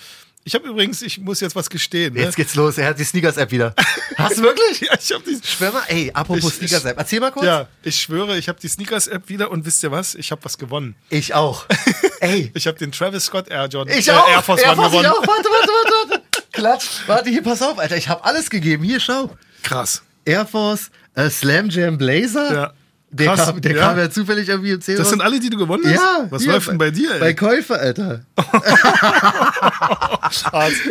ich 0.45 0.55
habe 0.55 0.69
übrigens, 0.69 1.03
ich 1.03 1.19
muss 1.19 1.41
jetzt 1.41 1.57
was 1.57 1.69
gestehen. 1.69 2.15
Ne? 2.15 2.21
Jetzt 2.21 2.37
geht's 2.37 2.55
los. 2.55 2.79
Er 2.79 2.87
hat 2.91 3.01
die 3.01 3.05
Sneakers-App 3.05 3.51
wieder. 3.51 3.75
Hast 4.17 4.39
du 4.39 4.43
wirklich? 4.43 4.81
Ja, 4.81 4.97
ich 4.97 5.13
habe 5.13 5.25
die. 5.25 5.45
Schwör 5.45 5.73
mal, 5.73 5.83
ey, 5.89 6.13
apropos 6.15 6.55
Sneakers-App. 6.55 6.97
Erzähl 6.97 7.19
mal 7.19 7.33
kurz. 7.33 7.47
Ja, 7.47 7.67
ich 7.83 8.01
schwöre, 8.01 8.39
ich 8.39 8.49
habe 8.49 8.61
die 8.61 8.69
Sneakers-App 8.69 9.29
wieder 9.29 9.51
und 9.51 9.67
wisst 9.67 9.83
ihr 9.83 9.91
was? 9.91 10.15
Ich 10.15 10.31
habe 10.31 10.45
was 10.45 10.59
gewonnen. 10.59 10.95
Ich 11.11 11.35
auch. 11.35 11.67
Ey, 12.21 12.53
Ich 12.55 12.69
habe 12.69 12.79
den 12.79 12.93
Travis 12.93 13.25
Scott 13.25 13.49
Air 13.49 13.67
Jordan 13.67 13.99
ich 13.99 14.07
äh, 14.07 14.13
auch. 14.13 14.29
Air 14.29 14.43
Force 14.43 14.63
Air 14.63 14.71
One 14.71 14.77
Force, 14.77 14.91
gewonnen. 14.93 15.05
Ich 15.05 15.11
auch. 15.11 15.27
Warte, 15.27 15.49
warte, 15.49 15.69
warte, 15.69 16.11
warte. 16.11 16.23
Klatsch. 16.53 16.87
Warte, 17.09 17.31
hier, 17.31 17.43
pass 17.43 17.61
auf, 17.61 17.81
Alter. 17.81 17.97
Ich 17.97 18.09
habe 18.09 18.25
alles 18.25 18.49
gegeben. 18.49 18.85
Hier, 18.85 19.01
schau. 19.01 19.37
Krass. 19.65 20.03
Air 20.25 20.47
Force, 20.47 20.91
äh, 21.17 21.31
Slam 21.31 21.69
Jam 21.69 21.99
Blazer. 21.99 22.55
Ja. 22.55 22.73
Der, 23.11 23.29
Krass, 23.29 23.47
kam, 23.47 23.61
der 23.61 23.75
ja. 23.75 23.87
kam 23.87 23.99
ja 23.99 24.11
zufällig 24.11 24.49
irgendwie 24.49 24.73
im 24.73 24.81
10 24.81 24.97
Das 24.97 25.11
sind 25.11 25.23
alle, 25.23 25.39
die 25.39 25.49
du 25.49 25.57
gewonnen 25.57 25.85
hast? 25.87 25.95
Ja. 25.95 26.27
Was 26.29 26.43
hier, 26.43 26.53
läuft 26.53 26.69
denn 26.69 26.77
bei 26.77 26.91
dir? 26.91 27.15
Ey? 27.15 27.21
Bei 27.21 27.35
Käufer, 27.35 27.79
Alter. 27.79 28.23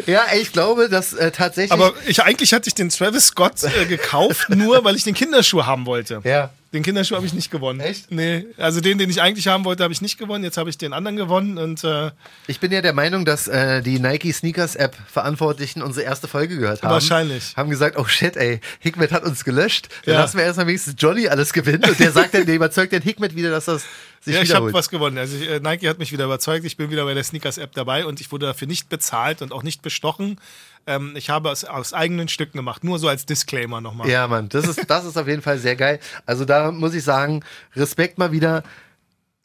Ja, 0.05 0.21
ey, 0.31 0.41
ich 0.41 0.53
glaube, 0.53 0.87
dass 0.87 1.13
äh, 1.13 1.29
tatsächlich. 1.29 1.73
Aber 1.73 1.93
ich, 2.07 2.23
eigentlich 2.23 2.53
hatte 2.53 2.69
ich 2.69 2.73
den 2.73 2.89
Travis 2.89 3.27
Scott 3.27 3.63
äh, 3.63 3.85
gekauft, 3.85 4.49
nur 4.55 4.83
weil 4.85 4.95
ich 4.95 5.03
den 5.03 5.13
Kinderschuh 5.13 5.65
haben 5.65 5.85
wollte. 5.85 6.21
Ja. 6.23 6.51
Den 6.75 6.83
Kinderschuh 6.83 7.15
habe 7.15 7.25
ich 7.25 7.33
nicht 7.33 7.49
gewonnen. 7.51 7.79
Echt? 7.79 8.11
Nee. 8.11 8.45
Also 8.57 8.81
den, 8.81 8.97
den 8.97 9.09
ich 9.09 9.21
eigentlich 9.21 9.47
haben 9.47 9.63
wollte, 9.65 9.81
habe 9.83 9.93
ich 9.93 10.01
nicht 10.01 10.17
gewonnen. 10.17 10.43
Jetzt 10.43 10.57
habe 10.57 10.69
ich 10.69 10.77
den 10.77 10.91
anderen 10.93 11.15
gewonnen 11.15 11.57
und 11.57 11.83
äh, 11.85 12.11
Ich 12.47 12.59
bin 12.59 12.71
ja 12.71 12.81
der 12.81 12.91
Meinung, 12.93 13.23
dass 13.23 13.47
äh, 13.47 13.81
die 13.81 13.97
Nike 13.99 14.33
Sneakers 14.33 14.75
App 14.75 14.95
Verantwortlichen 15.07 15.81
unsere 15.81 16.05
erste 16.05 16.27
Folge 16.27 16.57
gehört 16.57 16.83
haben. 16.83 16.91
Wahrscheinlich. 16.91 17.55
Haben 17.55 17.69
gesagt, 17.69 17.97
oh 17.97 18.05
shit, 18.05 18.35
ey, 18.35 18.59
Hikmet 18.79 19.11
hat 19.13 19.23
uns 19.23 19.45
gelöscht. 19.45 19.87
Dann 20.05 20.15
Ja. 20.15 20.19
lassen 20.21 20.37
wir 20.37 20.43
erstmal 20.45 20.67
wenigstens 20.67 20.95
Johnny 20.97 21.27
alles 21.29 21.53
gewinnen. 21.53 21.83
Und 21.89 21.97
der 21.99 22.11
sagt 22.11 22.33
dann, 22.33 22.45
der 22.45 22.55
überzeugt 22.55 22.91
den 22.91 23.01
Hikmet 23.01 23.35
wieder, 23.35 23.49
dass 23.51 23.65
das 23.65 23.85
sich 24.25 24.35
ja, 24.35 24.41
ich 24.41 24.53
habe 24.53 24.73
was 24.73 24.89
gewonnen. 24.89 25.17
Also 25.17 25.37
ich, 25.37 25.49
äh, 25.49 25.59
Nike 25.59 25.87
hat 25.87 25.99
mich 25.99 26.11
wieder 26.11 26.25
überzeugt. 26.25 26.65
Ich 26.65 26.77
bin 26.77 26.89
wieder 26.89 27.05
bei 27.05 27.13
der 27.13 27.23
Sneakers-App 27.23 27.71
dabei 27.73 28.05
und 28.05 28.19
ich 28.19 28.31
wurde 28.31 28.47
dafür 28.47 28.67
nicht 28.67 28.89
bezahlt 28.89 29.41
und 29.41 29.53
auch 29.53 29.63
nicht 29.63 29.81
bestochen. 29.81 30.39
Ähm, 30.87 31.13
ich 31.15 31.29
habe 31.29 31.49
es 31.49 31.63
aus 31.63 31.93
eigenen 31.93 32.27
Stücken 32.27 32.57
gemacht. 32.57 32.83
Nur 32.83 32.99
so 32.99 33.07
als 33.07 33.25
Disclaimer 33.25 33.81
nochmal. 33.81 34.09
ja, 34.09 34.27
Mann, 34.27 34.49
das 34.49 34.67
ist, 34.67 34.89
das 34.89 35.05
ist 35.05 35.17
auf 35.17 35.27
jeden 35.27 35.41
Fall 35.41 35.59
sehr 35.59 35.75
geil. 35.75 35.99
Also 36.25 36.43
da 36.43 36.71
muss 36.71 36.93
ich 36.93 37.03
sagen, 37.03 37.43
Respekt 37.75 38.17
mal 38.17 38.31
wieder. 38.31 38.63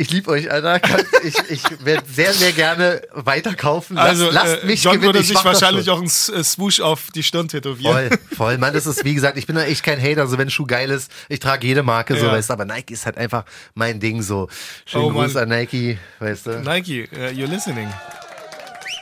Ich 0.01 0.11
liebe 0.11 0.31
euch, 0.31 0.51
Alter. 0.51 0.81
Ich 1.23 1.35
ich 1.51 1.63
werde 1.85 2.03
sehr, 2.11 2.33
sehr 2.33 2.53
gerne 2.53 3.03
weiterkaufen. 3.13 3.97
Lasst, 3.97 4.09
Also 4.09 4.31
lasst 4.31 4.63
äh, 4.63 4.67
mich 4.67 4.83
John 4.83 4.95
gewinnen. 4.95 5.09
würde 5.09 5.19
ich 5.19 5.29
sich 5.29 5.45
wahrscheinlich 5.45 5.91
auch 5.91 5.99
einen 5.99 6.07
äh, 6.07 6.43
Swoosh 6.43 6.81
auf 6.81 7.11
die 7.15 7.23
Stirn 7.23 7.47
tätowieren. 7.49 8.09
Voll, 8.09 8.19
voll. 8.37 8.59
Mann, 8.59 8.73
das 8.73 8.87
ist, 8.87 9.05
wie 9.05 9.13
gesagt, 9.15 9.37
ich 9.37 9.47
bin 9.47 9.57
da 9.57 9.65
echt 9.65 9.83
kein 9.83 10.01
Hater. 10.01 10.23
Also, 10.23 10.39
wenn 10.39 10.49
ein 10.49 10.51
Schuh 10.51 10.65
geil 10.67 10.89
ist, 10.91 11.13
ich 11.29 11.41
trage 11.41 11.67
jede 11.67 11.83
Marke, 11.83 12.17
so, 12.19 12.25
Ja. 12.25 12.33
weißt 12.33 12.49
du. 12.49 12.55
Aber 12.55 12.65
Nike 12.65 12.95
ist 12.95 13.05
halt 13.05 13.19
einfach 13.19 13.45
mein 13.75 14.01
Ding, 14.01 14.23
so. 14.23 14.49
Schönen 14.87 15.05
Oh. 15.05 15.11
Gruß 15.11 15.37
an 15.37 15.51
Nike, 15.51 15.99
weißt 16.21 16.47
du. 16.47 16.61
Nike, 16.61 17.07
uh, 17.13 17.17
you're 17.27 17.47
listening. 17.47 17.93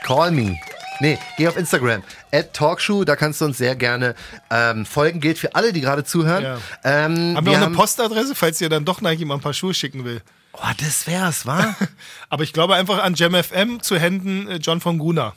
Call 0.05 0.33
me. 0.33 0.59
Nee, 1.01 1.17
geh 1.37 1.47
auf 1.47 1.57
Instagram. 1.57 2.03
At 2.33 2.55
Talkshow, 2.55 3.05
da 3.05 3.15
kannst 3.15 3.41
du 3.41 3.45
uns 3.45 3.59
sehr 3.59 3.77
gerne 3.77 4.17
ähm, 4.51 4.85
folgen. 4.85 5.21
Gilt 5.21 5.39
für 5.39 5.55
alle, 5.55 5.73
die 5.73 5.81
gerade 5.81 6.03
zuhören. 6.03 6.43
Ja. 6.43 6.59
Ähm, 6.83 7.37
Haben 7.37 7.47
wir, 7.47 7.53
auch 7.53 7.63
eine 7.67 7.71
Postadresse, 7.77 8.35
falls 8.35 8.61
ihr 8.61 8.69
dann 8.69 8.85
doch 8.85 9.01
Nike 9.01 9.25
mal 9.25 9.35
ein 9.35 9.41
paar 9.41 9.55
Schuhe 9.55 9.75
schicken 9.75 10.05
will. 10.05 10.21
Oh, 10.61 10.71
das 10.79 11.07
wär's, 11.07 11.47
wa? 11.47 11.77
Aber 12.31 12.43
ich 12.43 12.53
glaube 12.53 12.75
einfach 12.75 13.03
an 13.03 13.15
JamFM 13.15 13.81
zu 13.81 13.99
Händen 13.99 14.49
äh, 14.49 14.57
John 14.57 14.81
von 14.81 14.99
Gruner. 14.99 15.35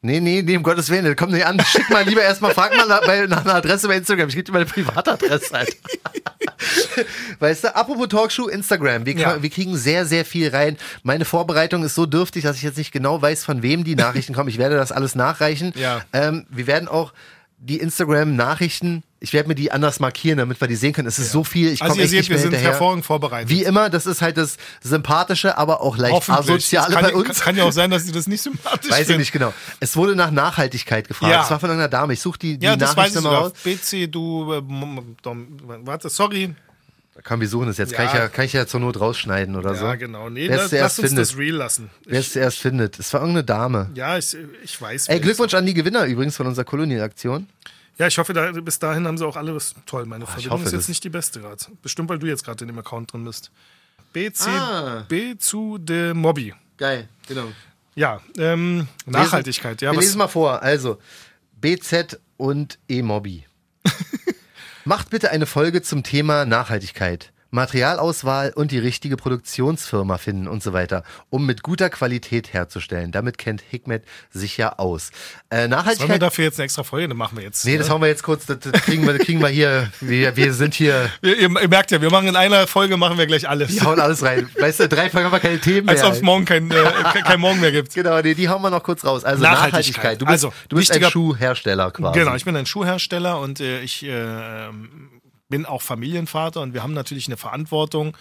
nee, 0.00 0.18
nee, 0.20 0.42
nee, 0.42 0.56
um 0.56 0.62
Gottes 0.62 0.88
Willen, 0.90 1.04
das 1.04 1.16
kommt 1.16 1.32
nicht 1.32 1.44
an. 1.46 1.60
Schick 1.64 1.88
mal 1.90 2.04
lieber 2.04 2.22
erstmal, 2.22 2.54
frag 2.54 2.74
mal 2.76 2.86
nach, 2.86 3.02
bei, 3.06 3.26
nach 3.26 3.44
einer 3.44 3.54
Adresse 3.56 3.86
bei 3.88 3.96
Instagram. 3.96 4.28
Ich 4.28 4.34
gebe 4.34 4.44
dir 4.44 4.52
meine 4.52 4.64
Privatadresse, 4.66 5.54
Alter. 5.54 5.72
Weißt 7.38 7.64
du, 7.64 7.74
apropos 7.76 8.08
Talkshow, 8.08 8.48
Instagram. 8.48 9.04
Wir, 9.06 9.14
Ja. 9.14 9.42
wir 9.42 9.50
kriegen 9.50 9.76
sehr, 9.76 10.06
sehr 10.06 10.24
viel 10.24 10.48
rein. 10.48 10.76
Meine 11.02 11.24
Vorbereitung 11.24 11.84
ist 11.84 11.94
so 11.94 12.06
dürftig, 12.06 12.44
dass 12.44 12.56
ich 12.56 12.62
jetzt 12.62 12.78
nicht 12.78 12.92
genau 12.92 13.20
weiß, 13.20 13.44
von 13.44 13.62
wem 13.62 13.84
die 13.84 13.94
Nachrichten 13.94 14.34
kommen. 14.34 14.48
Ich 14.48 14.58
werde 14.58 14.76
das 14.76 14.90
alles 14.92 15.14
nachreichen. 15.14 15.72
Ja. 15.76 16.02
Ähm, 16.12 16.46
wir 16.50 16.66
werden 16.66 16.88
auch 16.88 17.12
die 17.58 17.76
Instagram-Nachrichten, 17.78 19.02
ich 19.22 19.32
werde 19.32 19.48
mir 19.48 19.54
die 19.54 19.70
anders 19.70 20.00
markieren, 20.00 20.38
damit 20.38 20.60
wir 20.60 20.66
die 20.68 20.74
sehen 20.76 20.92
können. 20.92 21.06
Es 21.08 21.18
ist 21.18 21.30
so 21.30 21.44
viel, 21.44 21.68
ich 21.72 21.78
komme 21.80 21.90
Also 21.92 22.02
ihr 22.02 22.08
seht, 22.08 22.18
nicht 22.20 22.30
wir 22.30 22.38
sind 22.38 22.50
hinterher. 22.50 22.70
hervorragend 22.72 23.04
vorbereitet. 23.06 23.48
Wie 23.50 23.62
immer, 23.62 23.88
das 23.88 24.04
ist 24.06 24.20
halt 24.20 24.36
das 24.36 24.56
Sympathische, 24.82 25.56
aber 25.56 25.80
auch 25.80 25.96
leicht 25.96 26.28
asoziale 26.28 26.86
Das 26.92 26.94
kann, 27.02 27.04
bei 27.04 27.14
uns. 27.14 27.40
Kann 27.40 27.56
ja 27.56 27.64
auch 27.64 27.72
sein, 27.72 27.90
dass 27.90 28.04
sie 28.04 28.12
das 28.12 28.26
nicht 28.26 28.42
sympathisch 28.42 28.90
Weiß 28.90 29.00
ich 29.00 29.06
finden. 29.06 29.20
nicht 29.20 29.32
genau. 29.32 29.54
Es 29.80 29.96
wurde 29.96 30.16
nach 30.16 30.30
Nachhaltigkeit 30.30 31.08
gefragt. 31.08 31.32
Ja. 31.32 31.44
Es 31.44 31.50
war 31.50 31.60
von 31.60 31.70
irgendeiner 31.70 31.88
Dame. 31.88 32.12
Ich 32.14 32.20
suche 32.20 32.38
die, 32.38 32.58
die 32.58 32.66
Ja, 32.66 32.76
das 32.76 32.90
weiß 32.90 32.96
Nachricht 32.96 33.16
ich 33.16 33.22
nochmal 33.22 33.32
sogar. 33.44 33.50
raus. 33.50 33.58
BC, 33.62 34.06
du, 34.08 34.52
äh, 34.54 34.62
dom- 35.22 35.58
warte, 35.84 36.08
sorry. 36.08 36.54
Komm, 37.24 37.40
wir 37.40 37.48
suchen 37.48 37.68
es 37.68 37.76
jetzt. 37.76 37.92
Ja. 37.92 37.98
Kann, 37.98 38.06
ich 38.06 38.12
ja, 38.14 38.28
kann 38.28 38.44
ich 38.46 38.52
ja 38.54 38.66
zur 38.66 38.80
Not 38.80 38.98
rausschneiden 38.98 39.54
oder 39.54 39.74
so. 39.74 39.84
Ja, 39.84 39.94
genau. 39.96 40.30
Nee, 40.30 40.48
Wer 40.48 40.64
es 40.64 40.72
lass, 40.72 40.98
uns 40.98 41.08
findet. 41.08 41.22
das 41.30 41.36
real 41.38 41.54
lassen. 41.56 41.90
Wer 42.06 42.20
es 42.20 42.32
zuerst 42.32 42.58
findet. 42.58 42.98
Es 42.98 43.12
war 43.12 43.20
irgendeine 43.20 43.44
Dame. 43.44 43.90
Ja, 43.94 44.16
ich, 44.18 44.36
ich 44.64 44.80
weiß. 44.80 45.08
Ey, 45.08 45.20
Glückwunsch 45.20 45.54
an 45.54 45.64
die 45.66 45.74
Gewinner 45.74 46.06
übrigens 46.06 46.36
von 46.36 46.46
unserer 46.46 46.64
Kolonialaktion. 46.64 47.46
es 47.46 47.68
ist. 47.68 47.81
Ja, 48.02 48.08
ich 48.08 48.18
hoffe, 48.18 48.32
da, 48.32 48.50
bis 48.50 48.80
dahin 48.80 49.06
haben 49.06 49.16
sie 49.16 49.24
auch 49.24 49.36
alle 49.36 49.54
was 49.54 49.76
toll. 49.86 50.06
Meine 50.06 50.26
Verbindung 50.26 50.50
hoffe 50.58 50.64
ist 50.64 50.72
jetzt 50.72 50.88
nicht 50.88 51.04
die 51.04 51.08
beste 51.08 51.40
gerade. 51.40 51.62
Bestimmt, 51.82 52.08
weil 52.08 52.18
du 52.18 52.26
jetzt 52.26 52.44
gerade 52.44 52.64
in 52.64 52.66
dem 52.66 52.76
Account 52.76 53.12
drin 53.12 53.24
bist. 53.24 53.52
BC, 54.12 54.48
Ah. 54.48 55.04
B 55.08 55.38
zu 55.38 55.78
de 55.78 56.12
Mobby. 56.12 56.52
Geil, 56.78 57.08
genau. 57.28 57.46
Ja, 57.94 58.20
ähm, 58.38 58.88
Nachhaltigkeit. 59.06 59.80
Ja, 59.82 59.92
wir 59.92 60.00
lesen 60.00 60.18
mal 60.18 60.26
vor. 60.26 60.62
Also, 60.62 60.98
BZ 61.60 62.18
und 62.38 62.80
E-Mobby. 62.88 63.44
Macht 64.84 65.10
bitte 65.10 65.30
eine 65.30 65.46
Folge 65.46 65.80
zum 65.82 66.02
Thema 66.02 66.44
Nachhaltigkeit. 66.44 67.31
Materialauswahl 67.52 68.52
und 68.54 68.72
die 68.72 68.78
richtige 68.78 69.16
Produktionsfirma 69.16 70.16
finden 70.16 70.48
und 70.48 70.62
so 70.62 70.72
weiter, 70.72 71.04
um 71.30 71.44
mit 71.44 71.62
guter 71.62 71.90
Qualität 71.90 72.52
herzustellen. 72.52 73.12
Damit 73.12 73.36
kennt 73.36 73.62
Hikmet 73.70 74.04
sich 74.30 74.56
ja 74.56 74.78
aus. 74.78 75.10
Äh, 75.50 75.56
Sollen 75.56 75.70
wir 75.70 75.76
Nachhaltigkeit. 75.76 76.22
dafür 76.22 76.44
jetzt 76.44 76.58
eine 76.58 76.64
extra 76.64 76.82
Folge? 76.82 77.08
Das 77.08 77.16
machen 77.16 77.36
wir 77.36 77.44
jetzt. 77.44 77.64
Nee, 77.66 77.76
das 77.76 77.88
ne? 77.88 77.92
hauen 77.92 78.00
wir 78.00 78.08
jetzt 78.08 78.22
kurz, 78.22 78.46
das, 78.46 78.58
das 78.60 78.72
kriegen, 78.82 79.06
wir, 79.06 79.12
das 79.12 79.26
kriegen 79.26 79.40
wir 79.40 79.48
hier. 79.48 79.92
Wir, 80.00 80.34
wir 80.34 80.54
sind 80.54 80.74
hier, 80.74 81.10
ihr, 81.20 81.38
ihr, 81.38 81.48
merkt 81.68 81.90
ja, 81.90 82.00
wir 82.00 82.10
machen 82.10 82.26
in 82.26 82.36
einer 82.36 82.66
Folge 82.66 82.96
machen 82.96 83.18
wir 83.18 83.26
gleich 83.26 83.48
alles. 83.48 83.74
wir 83.74 83.84
hauen 83.84 84.00
alles 84.00 84.22
rein. 84.22 84.48
Weißt 84.58 84.80
du, 84.80 84.88
drei 84.88 85.10
Folgen 85.10 85.26
haben 85.26 85.32
wir 85.32 85.40
keine 85.40 85.60
Themen 85.60 85.88
Als 85.88 86.00
mehr. 86.00 86.08
ob 86.08 86.14
es 86.14 86.22
morgen 86.22 86.44
kein, 86.46 86.70
äh, 86.70 86.74
kein, 87.24 87.38
Morgen 87.38 87.60
mehr 87.60 87.72
gibt. 87.72 87.94
Genau, 87.94 88.20
nee, 88.20 88.34
die 88.34 88.48
hauen 88.48 88.62
wir 88.62 88.70
noch 88.70 88.82
kurz 88.82 89.04
raus. 89.04 89.24
Also 89.24 89.42
Nachhaltigkeit. 89.42 90.18
Nachhaltigkeit. 90.18 90.20
Du 90.20 90.26
bist, 90.26 90.44
Also, 90.44 90.52
du 90.68 90.76
bist 90.76 90.92
ein 90.92 91.10
Schuhhersteller 91.10 91.90
quasi. 91.90 92.18
Genau, 92.18 92.34
ich 92.34 92.44
bin 92.44 92.56
ein 92.56 92.66
Schuhhersteller 92.66 93.40
und 93.40 93.60
äh, 93.60 93.80
ich 93.80 94.04
äh, 94.04 94.68
bin 95.52 95.66
auch 95.66 95.82
Familienvater 95.82 96.60
und 96.62 96.72
wir 96.74 96.82
haben 96.82 96.94
natürlich 96.94 97.26
eine 97.28 97.36
Verantwortung. 97.36 98.16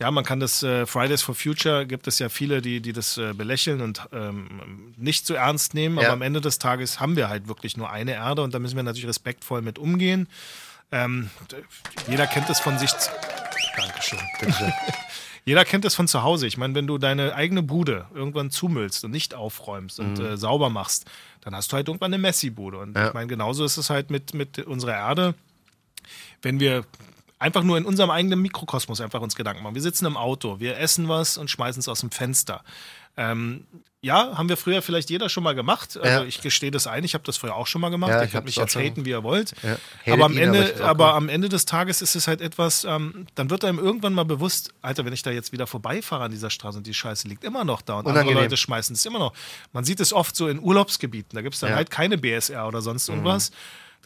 Ja, 0.00 0.12
man 0.12 0.22
kann 0.24 0.38
das 0.38 0.62
äh, 0.62 0.86
Fridays 0.86 1.22
for 1.22 1.34
Future, 1.34 1.84
gibt 1.86 2.06
es 2.06 2.20
ja 2.20 2.28
viele, 2.28 2.62
die, 2.62 2.80
die 2.80 2.92
das 2.92 3.16
äh, 3.18 3.32
belächeln 3.32 3.80
und 3.80 4.06
ähm, 4.12 4.92
nicht 4.96 5.26
so 5.26 5.34
ernst 5.34 5.74
nehmen, 5.74 5.96
Ja. 5.96 6.02
aber 6.04 6.12
am 6.12 6.22
Ende 6.22 6.40
des 6.40 6.58
Tages 6.60 7.00
haben 7.00 7.16
wir 7.16 7.28
halt 7.28 7.48
wirklich 7.48 7.76
nur 7.76 7.90
eine 7.90 8.12
Erde 8.12 8.42
und 8.42 8.54
da 8.54 8.58
müssen 8.60 8.76
wir 8.76 8.84
natürlich 8.84 9.08
respektvoll 9.08 9.62
mit 9.62 9.78
umgehen. 9.78 10.28
Ähm, 10.92 11.30
jeder 12.08 12.26
kennt 12.28 12.48
es 12.50 12.60
von 12.60 12.78
sich. 12.78 12.90
Dankeschön. 13.76 14.20
Bitte. 14.40 14.72
Jeder 15.44 15.64
kennt 15.64 15.86
es 15.86 15.94
von 15.94 16.06
zu 16.08 16.22
Hause. 16.22 16.46
Ich 16.46 16.58
meine, 16.58 16.74
wenn 16.74 16.86
du 16.86 16.98
deine 16.98 17.34
eigene 17.34 17.62
Bude 17.62 18.04
irgendwann 18.14 18.50
zumüllst 18.50 19.02
und 19.04 19.12
nicht 19.12 19.32
aufräumst 19.34 19.98
und 19.98 20.18
äh, 20.18 20.36
sauber 20.36 20.68
machst, 20.68 21.06
dann 21.40 21.54
hast 21.54 21.72
du 21.72 21.76
halt 21.76 21.88
irgendwann 21.88 22.12
eine 22.12 22.20
Messi-Bude. 22.20 22.76
Und 22.78 22.94
Ja. 22.94 23.08
ich 23.08 23.14
meine, 23.14 23.28
genauso 23.28 23.64
ist 23.64 23.78
es 23.78 23.88
halt 23.88 24.10
mit, 24.10 24.34
mit 24.34 24.58
unserer 24.58 24.92
Erde. 24.92 25.34
Wenn 26.42 26.60
wir 26.60 26.84
einfach 27.38 27.62
nur 27.62 27.78
in 27.78 27.84
unserem 27.84 28.10
eigenen 28.10 28.40
Mikrokosmos 28.42 29.00
einfach 29.00 29.20
uns 29.20 29.36
Gedanken 29.36 29.62
machen. 29.62 29.74
Wir 29.74 29.82
sitzen 29.82 30.06
im 30.06 30.16
Auto, 30.16 30.58
wir 30.60 30.78
essen 30.78 31.08
was 31.08 31.38
und 31.38 31.48
schmeißen 31.50 31.80
es 31.80 31.88
aus 31.88 32.00
dem 32.00 32.10
Fenster. 32.10 32.64
Ähm, 33.16 33.64
ja, 34.00 34.36
haben 34.38 34.48
wir 34.48 34.56
früher 34.56 34.80
vielleicht 34.80 35.10
jeder 35.10 35.28
schon 35.28 35.42
mal 35.42 35.54
gemacht. 35.56 35.96
Also 35.96 36.20
Ja. 36.20 36.24
ich 36.24 36.40
gestehe 36.40 36.70
das 36.70 36.86
ein, 36.86 37.02
ich 37.02 37.14
habe 37.14 37.24
das 37.24 37.36
früher 37.36 37.54
auch 37.56 37.66
schon 37.66 37.80
mal 37.80 37.88
gemacht. 37.90 38.10
Ja, 38.10 38.22
ich 38.22 38.34
hab's 38.34 38.44
mich 38.46 38.54
jetzt 38.56 38.76
haten, 38.76 39.04
wie 39.04 39.10
ihr 39.10 39.24
wollt. 39.24 39.54
Ja. 39.62 39.76
Aber, 40.12 40.26
am 40.26 40.32
aber 40.32 40.40
Ende, 40.40 40.84
aber 40.84 41.10
cool. 41.10 41.16
am 41.16 41.28
Ende 41.28 41.48
des 41.48 41.64
Tages 41.64 42.00
ist 42.00 42.14
es 42.14 42.28
halt 42.28 42.40
etwas, 42.40 42.84
ähm, 42.84 43.26
dann 43.34 43.50
wird 43.50 43.64
einem 43.64 43.78
irgendwann 43.80 44.14
mal 44.14 44.24
bewusst, 44.24 44.72
Alter, 44.82 45.04
wenn 45.04 45.12
ich 45.12 45.22
da 45.22 45.30
jetzt 45.32 45.50
wieder 45.50 45.66
vorbeifahre 45.66 46.24
an 46.24 46.30
dieser 46.30 46.50
Straße 46.50 46.78
und 46.78 46.86
die 46.86 46.94
Scheiße 46.94 47.26
liegt 47.26 47.42
immer 47.42 47.64
noch 47.64 47.82
da 47.82 47.94
und 47.98 48.06
Unangenehm. 48.06 48.28
andere 48.30 48.44
Leute 48.44 48.56
schmeißen 48.56 48.94
es 48.94 49.04
immer 49.04 49.18
noch. 49.18 49.32
Man 49.72 49.82
sieht 49.84 49.98
es 49.98 50.12
oft 50.12 50.36
so 50.36 50.46
in 50.48 50.60
Urlaubsgebieten, 50.60 51.34
da 51.34 51.42
gibt 51.42 51.54
es 51.54 51.60
dann. 51.60 51.70
Mhm. 51.72 51.76
halt 51.76 51.90
keine 51.90 52.18
BSR 52.18 52.68
oder 52.68 52.82
sonst 52.82 53.08
irgendwas. 53.08 53.50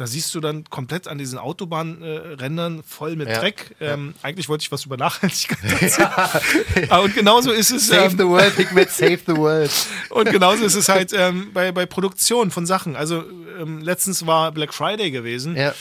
Da 0.03 0.09
siehst 0.09 0.35
du 0.35 0.41
dann 0.41 0.65
komplett 0.65 1.07
an 1.07 1.17
diesen 1.17 1.39
Autobahnrändern 1.39 2.83
voll 2.83 3.15
mit 3.15 3.29
Ja. 3.29 3.39
Dreck. 3.39 3.77
Ähm, 3.79 4.15
Eigentlich 4.21 4.49
wollte 4.49 4.63
ich 4.63 4.73
was 4.73 4.85
über 4.85 4.97
Nachhaltigkeit 4.97 5.63
erzählen. 5.81 6.89
Ah, 6.91 6.99
und 6.99 7.15
genauso 7.15 7.53
ist 7.53 7.71
es. 7.71 7.87
Save 7.87 8.07
ähm, 8.07 8.19
the 8.19 8.25
world, 8.27 8.53
Hikmet, 8.57 8.91
save 8.91 9.21
the 9.25 9.37
world. 9.37 9.71
und 10.11 10.29
genauso 10.29 10.65
ist 10.65 10.75
es 10.75 10.89
halt 10.89 11.13
ähm, 11.13 11.53
bei, 11.55 11.71
bei 11.71 11.87
Produktion 11.87 12.51
von 12.51 12.67
Sachen. 12.67 12.97
Also 12.97 13.23
ähm, 13.61 13.79
letztens 13.79 14.27
war 14.27 14.51
Black 14.51 14.75
Friday 14.75 15.13
gewesen. 15.13 15.55
Ja. 15.55 15.73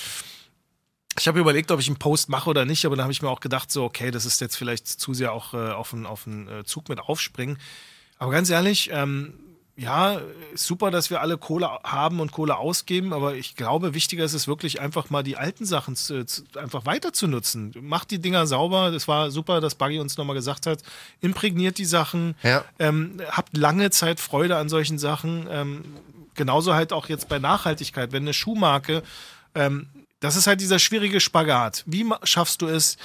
Ich 1.17 1.27
habe 1.27 1.39
überlegt, 1.39 1.71
ob 1.71 1.79
ich 1.79 1.87
einen 1.87 1.97
Post 1.97 2.29
mache 2.29 2.47
oder 2.47 2.65
nicht, 2.65 2.85
aber 2.85 2.95
dann 2.95 3.05
habe 3.05 3.13
ich 3.13 3.23
mir 3.23 3.29
auch 3.29 3.39
gedacht, 3.39 3.71
so, 3.71 3.85
okay, 3.85 4.11
das 4.11 4.25
ist 4.25 4.39
jetzt 4.39 4.55
vielleicht 4.55 4.85
zu 4.87 5.15
sehr 5.15 5.33
auch 5.33 5.55
äh, 5.55 5.71
auf 5.71 5.95
einen 5.95 6.05
auf 6.05 6.27
einen, 6.27 6.47
äh, 6.47 6.63
Zug 6.63 6.89
mit 6.89 6.99
aufspringen. 6.99 7.57
Aber 8.19 8.31
ganz 8.31 8.51
ehrlich, 8.51 8.91
ähm, 8.93 9.33
ja, 9.77 10.19
ist 10.53 10.65
super, 10.65 10.91
dass 10.91 11.09
wir 11.09 11.21
alle 11.21 11.37
Kohle 11.37 11.69
haben 11.83 12.19
und 12.19 12.31
Kohle 12.31 12.57
ausgeben, 12.57 13.13
aber 13.13 13.35
ich 13.35 13.55
glaube, 13.55 13.93
wichtiger 13.93 14.23
ist 14.23 14.33
es 14.33 14.47
wirklich 14.47 14.81
einfach 14.81 15.09
mal 15.09 15.23
die 15.23 15.37
alten 15.37 15.65
Sachen 15.65 15.95
zu, 15.95 16.25
zu, 16.25 16.43
einfach 16.55 16.85
weiter 16.85 17.13
zu 17.13 17.27
nutzen. 17.27 17.73
Macht 17.81 18.11
die 18.11 18.19
Dinger 18.19 18.47
sauber. 18.47 18.91
Das 18.91 19.07
war 19.07 19.31
super, 19.31 19.61
dass 19.61 19.75
Buggy 19.75 19.99
uns 19.99 20.17
nochmal 20.17 20.35
gesagt 20.35 20.67
hat. 20.67 20.83
Imprägniert 21.21 21.77
die 21.77 21.85
Sachen. 21.85 22.35
Ja. 22.43 22.65
Ähm, 22.79 23.21
habt 23.29 23.55
lange 23.57 23.89
Zeit 23.91 24.19
Freude 24.19 24.57
an 24.57 24.69
solchen 24.69 24.99
Sachen. 24.99 25.47
Ähm, 25.49 25.83
genauso 26.35 26.73
halt 26.73 26.93
auch 26.93 27.07
jetzt 27.07 27.29
bei 27.29 27.39
Nachhaltigkeit. 27.39 28.11
Wenn 28.11 28.23
eine 28.23 28.33
Schuhmarke, 28.33 29.03
ähm, 29.55 29.87
das 30.19 30.35
ist 30.35 30.47
halt 30.47 30.61
dieser 30.61 30.79
schwierige 30.79 31.19
Spagat. 31.19 31.83
Wie 31.85 32.05
schaffst 32.23 32.61
du 32.61 32.67
es, 32.67 32.97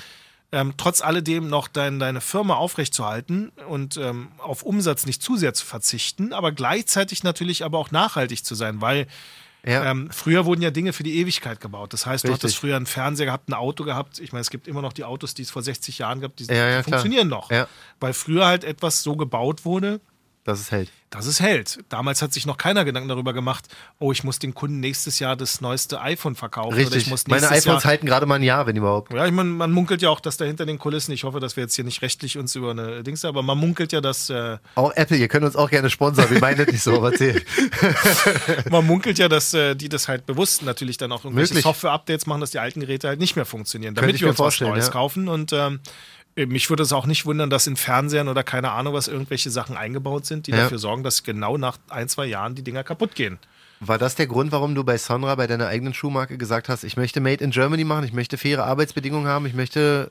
ähm, 0.53 0.75
trotz 0.77 1.01
alledem 1.03 1.49
noch 1.49 1.69
dein, 1.69 1.99
deine 1.99 2.21
Firma 2.21 2.55
aufrechtzuerhalten 2.55 3.51
und 3.69 3.97
ähm, 3.97 4.29
auf 4.39 4.63
Umsatz 4.63 5.05
nicht 5.07 5.23
zu 5.23 5.37
sehr 5.37 5.55
zu 5.55 5.67
verzichten, 5.67 6.33
aber 6.33 6.53
gleichzeitig 6.53 7.23
natürlich 7.25 7.65
aber 7.65 7.79
auch 7.79 7.91
nachhaltig 7.91 8.45
zu 8.45 8.55
sein, 8.55 8.81
weil 8.81 9.07
Ja. 9.65 9.91
ähm, 9.91 10.09
früher 10.13 10.45
wurden 10.45 10.63
ja 10.63 10.71
Dinge 10.71 10.93
für 10.93 11.03
die 11.03 11.17
Ewigkeit 11.19 11.59
gebaut. 11.61 11.93
Das 11.93 12.07
heißt, 12.07 12.23
du 12.25 12.29
Richtig. 12.29 12.45
hattest 12.45 12.59
früher 12.59 12.77
einen 12.77 12.87
Fernseher 12.87 13.27
gehabt, 13.27 13.49
ein 13.49 13.55
Auto 13.55 13.83
gehabt. 13.83 14.21
Ich 14.21 14.31
meine, 14.33 14.43
es 14.43 14.51
gibt 14.51 14.69
immer 14.69 14.81
noch 14.83 14.93
die 14.93 15.03
Autos, 15.03 15.35
die 15.35 15.43
es 15.43 15.51
vor 15.51 15.63
60 15.63 15.99
Jahren 15.99 16.21
gab, 16.21 16.37
die, 16.37 16.45
Ja, 16.45 16.69
ja, 16.69 16.83
funktionieren 16.85 17.27
noch. 17.27 17.51
Weil 17.99 18.13
früher 18.13 18.47
halt 18.47 18.63
etwas 18.63 19.03
so 19.03 19.17
gebaut 19.17 19.65
wurde, 19.65 20.01
dass 20.47 20.61
es 20.61 20.71
hält. 20.71 20.93
dass 21.11 21.27
es 21.27 21.41
hält. 21.41 21.81
Damals 21.89 22.23
hat 22.23 22.33
sich 22.33 22.47
noch 22.47 22.57
keiner 22.57 22.85
Gedanken 22.85 23.09
darüber 23.09 23.33
gemacht, 23.33 23.67
oh, 23.99 24.13
ich 24.13 24.23
muss 24.23 24.39
den 24.39 24.55
Kunden 24.55 24.79
nächstes 24.79 25.19
Jahr 25.19 25.35
das 25.35 25.61
neueste 25.61 26.01
iPhone 26.01 26.37
verkaufen. 26.37 26.69
Oder 26.69 26.79
ich 26.79 26.87
Richtig. 26.87 27.09
muss 27.09 27.27
Meine 27.27 27.49
iPhones 27.49 27.65
Jahr 27.65 27.85
halten 27.85 28.07
gerade 28.07 28.27
mal 28.27 28.37
ein 28.37 28.45
Jahr, 28.45 28.65
wenn 28.67 28.77
überhaupt. 28.77 29.13
ja, 29.13 29.27
ich 29.27 29.33
meine, 29.33 29.51
man 29.51 29.73
munkelt 29.73 30.03
ja 30.03 30.11
auch, 30.11 30.21
dass 30.21 30.37
da 30.37 30.45
hinter 30.45 30.65
den 30.65 30.79
Kulissen, 30.79 31.11
ich 31.11 31.25
hoffe, 31.25 31.41
dass 31.41 31.57
wir 31.57 31.65
jetzt 31.65 31.75
hier 31.75 31.85
nicht 31.85 32.01
rechtlich 32.01 32.39
uns 32.39 32.55
über 32.55 32.71
eine 32.71 33.03
Dings, 33.03 33.25
aber 33.25 33.43
man 33.43 33.59
munkelt 33.59 33.93
ja, 33.93 34.01
dass 34.01 34.31
äh, 34.31 34.59
Auch 34.77 34.93
Apple, 34.95 35.17
ihr 35.17 35.27
könnt 35.27 35.45
uns 35.45 35.57
auch 35.57 35.69
gerne 35.69 35.91
sponsern. 35.91 36.31
Wir 36.31 36.39
meinen 36.39 36.59
das 36.59 36.69
nicht 36.69 36.83
so, 36.83 36.97
aber 36.97 37.11
erzähl. 37.11 37.43
man 38.71 38.87
munkelt 38.87 39.19
ja, 39.19 39.29
dass 39.29 39.53
äh, 39.53 39.75
die 39.75 39.89
das 39.89 40.07
halt 40.07 40.27
bewusst 40.27 40.63
natürlich 40.63 40.97
dann 40.97 41.11
auch 41.11 41.25
irgendwelche. 41.25 41.61
Software-Updates 41.61 42.27
machen, 42.27 42.41
dass 42.41 42.53
die 42.53 42.61
alten 42.61 42.79
Geräte 42.81 43.09
halt 43.09 43.19
nicht 43.19 43.35
mehr 43.35 43.47
funktionieren, 43.47 43.97
damit 43.97 44.21
wir 44.21 44.29
uns 44.29 44.39
was 44.39 44.61
Neues 44.61 44.87
ja. 44.87 44.93
kaufen 44.93 45.29
und 45.29 45.53
ähm, 45.53 45.81
mich 46.45 46.69
würde 46.69 46.83
es 46.83 46.93
auch 46.93 47.07
nicht 47.07 47.25
wundern, 47.25 47.49
dass 47.49 47.67
in 47.67 47.77
Fernsehern 47.77 48.29
oder 48.29 48.43
keine 48.45 48.73
Ahnung 48.73 48.93
was 48.93 49.09
irgendwelche 49.09 49.51
Sachen 49.51 49.77
eingebaut 49.77 50.27
sind, 50.27 50.47
die 50.47 50.51
Ja. 50.51 50.59
dafür 50.65 50.79
sorgen, 50.79 51.03
dass 51.03 51.23
genau 51.23 51.57
nach 51.57 51.79
ein, 51.89 52.09
zwei 52.09 52.27
Jahren 52.27 52.55
die 52.55 52.63
Dinger 52.63 52.85
kaputt 52.85 53.15
gehen. 53.15 53.39
War 53.81 53.99
das 53.99 54.15
der 54.15 54.27
Grund, 54.27 54.53
warum 54.53 54.75
du 54.75 54.85
bei 54.85 54.99
Sonra, 54.99 55.35
bei 55.35 55.47
deiner 55.47 55.67
eigenen 55.69 55.95
Schuhmarke 55.95 56.37
gesagt 56.39 56.69
hast, 56.69 56.85
ich 56.85 56.97
möchte 56.97 57.21
Made 57.21 57.43
in 57.43 57.51
Germany 57.51 57.85
machen, 57.85 58.05
ich 58.05 58.13
möchte 58.13 58.37
faire 58.39 58.65
Arbeitsbedingungen 58.65 59.27
haben, 59.29 59.47
ich 59.47 59.55
möchte, 59.55 60.11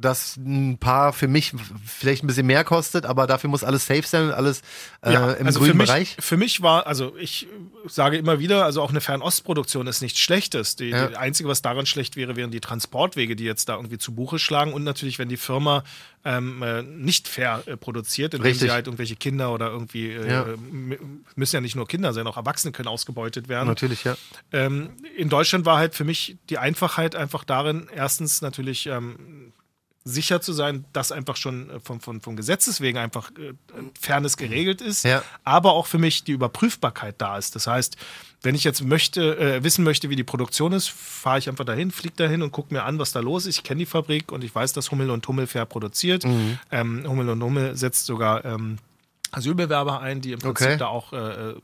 dass 0.00 0.36
ein 0.36 0.78
paar 0.78 1.12
für 1.12 1.28
mich 1.28 1.52
vielleicht 1.86 2.24
ein 2.24 2.26
bisschen 2.26 2.46
mehr 2.46 2.64
kostet, 2.64 3.06
aber 3.06 3.26
dafür 3.26 3.50
muss 3.50 3.64
alles 3.64 3.86
safe 3.86 4.02
sein 4.02 4.24
und 4.26 4.32
alles 4.32 4.62
äh, 5.02 5.12
im 5.38 5.46
also 5.46 5.60
grünen 5.60 5.72
für 5.72 5.76
mich, 5.78 5.86
Bereich? 5.86 6.16
Für 6.18 6.36
mich 6.36 6.62
war, 6.62 6.86
also 6.86 7.16
ich 7.16 7.46
sage 7.86 8.16
immer 8.18 8.38
wieder, 8.38 8.64
also 8.64 8.82
auch 8.82 8.90
eine 8.90 9.00
Fernostproduktion 9.00 9.86
ist 9.86 10.02
nichts 10.02 10.20
Schlechtes. 10.20 10.76
Die, 10.76 10.86
Ja. 10.90 11.06
die 11.08 11.16
Einzige, 11.16 11.48
was 11.48 11.62
daran 11.62 11.86
schlecht 11.86 12.16
wäre, 12.16 12.36
wären 12.36 12.50
die 12.50 12.60
Transportwege, 12.60 13.36
die 13.36 13.44
jetzt 13.44 13.68
da 13.68 13.76
irgendwie 13.76 13.98
zu 13.98 14.14
Buche 14.14 14.38
schlagen 14.38 14.72
und 14.72 14.84
natürlich, 14.84 15.18
wenn 15.18 15.28
die 15.28 15.36
Firma 15.36 15.84
ähm, 16.26 16.62
äh, 16.62 16.82
nicht 16.82 17.28
fair 17.28 17.62
äh, 17.66 17.76
produziert, 17.76 18.32
indem 18.34 18.46
Richtig. 18.46 18.68
sie 18.68 18.72
halt 18.72 18.86
irgendwelche 18.86 19.16
Kinder 19.16 19.52
oder 19.52 19.68
irgendwie, 19.68 20.10
äh, 20.10 20.30
Ja. 20.30 20.46
müssen 21.36 21.56
ja 21.56 21.60
nicht 21.60 21.76
nur 21.76 21.86
Kinder 21.86 22.12
sein, 22.14 22.26
auch 22.26 22.36
Erwachsene 22.38 22.72
können 22.72 22.88
ausgebeutet 22.88 23.48
werden. 23.48 23.68
Natürlich, 23.68 24.04
ja. 24.04 24.16
Ähm, 24.52 24.90
in 25.16 25.28
Deutschland 25.28 25.66
war 25.66 25.76
halt 25.78 25.94
für 25.94 26.04
mich 26.04 26.38
die 26.48 26.56
Einfachheit 26.58 27.14
einfach 27.14 27.44
darin, 27.44 27.88
erstens 27.94 28.40
natürlich 28.40 28.86
ähm, 28.86 29.52
sicher 30.06 30.42
zu 30.42 30.52
sein, 30.52 30.84
dass 30.92 31.12
einfach 31.12 31.36
schon 31.36 31.70
äh, 31.70 31.80
vom, 31.80 31.98
vom, 32.00 32.20
vom 32.20 32.36
Gesetzes 32.36 32.80
wegen 32.82 32.98
einfach 32.98 33.30
äh, 33.38 33.54
Fairness 33.98 34.36
geregelt 34.36 34.82
ist, 34.82 35.04
Ja. 35.04 35.22
aber 35.44 35.72
auch 35.72 35.86
für 35.86 35.98
mich 35.98 36.24
die 36.24 36.32
Überprüfbarkeit 36.32 37.14
da 37.18 37.38
ist. 37.38 37.56
Das 37.56 37.66
heißt, 37.66 37.96
wenn 38.42 38.54
ich 38.54 38.64
jetzt 38.64 38.84
möchte, 38.84 39.38
äh, 39.38 39.64
wissen 39.64 39.82
möchte, 39.82 40.10
wie 40.10 40.16
die 40.16 40.24
Produktion 40.24 40.72
ist, 40.74 40.88
fahre 40.90 41.38
ich 41.38 41.48
einfach 41.48 41.64
dahin, 41.64 41.90
fliege 41.90 42.16
dahin 42.16 42.42
und 42.42 42.52
gucke 42.52 42.74
mir 42.74 42.82
an, 42.84 42.98
was 42.98 43.12
da 43.12 43.20
los 43.20 43.46
ist. 43.46 43.56
Ich 43.58 43.64
kenne 43.64 43.78
die 43.78 43.86
Fabrik 43.86 44.30
und 44.30 44.44
ich 44.44 44.54
weiß, 44.54 44.74
dass 44.74 44.90
Hummel 44.90 45.08
und 45.10 45.26
Hummel 45.26 45.46
fair 45.46 45.64
produziert. 45.64 46.24
Mhm. 46.24 46.58
Ähm, 46.70 47.04
Hummel 47.08 47.30
und 47.30 47.42
Hummel 47.42 47.74
setzt 47.74 48.04
sogar 48.04 48.44
ähm, 48.44 48.76
Asylbewerber 49.34 50.00
ein, 50.00 50.20
die 50.20 50.32
im 50.32 50.38
Prinzip 50.38 50.66
Okay. 50.66 50.76
da 50.78 50.86
auch 50.86 51.12
äh, 51.12 51.54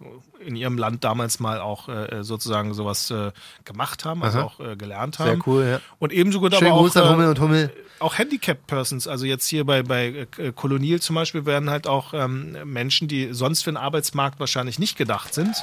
in 0.44 0.56
ihrem 0.56 0.78
Land 0.78 1.04
damals 1.04 1.40
mal 1.40 1.60
auch 1.60 1.88
äh, 1.88 2.22
sozusagen 2.22 2.74
sowas 2.74 3.10
äh, 3.10 3.30
gemacht 3.64 4.04
haben, 4.04 4.22
also 4.22 4.38
Aha. 4.38 4.46
auch 4.46 4.60
äh, 4.60 4.76
gelernt 4.76 5.18
haben. 5.18 5.28
Sehr 5.40 5.46
cool, 5.46 5.64
ja. 5.64 5.80
Und 5.98 6.12
ebenso 6.12 6.40
gut 6.40 6.54
Schönen 6.54 6.72
aber 6.72 6.80
auch, 6.80 6.94
Hummel 6.94 7.26
äh, 7.26 7.30
und 7.30 7.40
Hummel. 7.40 7.72
auch 8.00 8.18
Handicapped 8.18 8.66
Persons, 8.66 9.06
also 9.06 9.26
jetzt 9.26 9.46
hier 9.46 9.64
bei, 9.64 9.82
bei 9.82 10.26
äh, 10.38 10.52
Kolonial 10.52 11.00
zum 11.00 11.14
Beispiel, 11.16 11.46
werden 11.46 11.70
halt 11.70 11.86
auch 11.86 12.14
ähm, 12.14 12.56
Menschen, 12.64 13.08
die 13.08 13.32
sonst 13.32 13.62
für 13.62 13.70
den 13.70 13.76
Arbeitsmarkt 13.76 14.40
wahrscheinlich 14.40 14.78
nicht 14.78 14.96
gedacht 14.96 15.34
sind, 15.34 15.54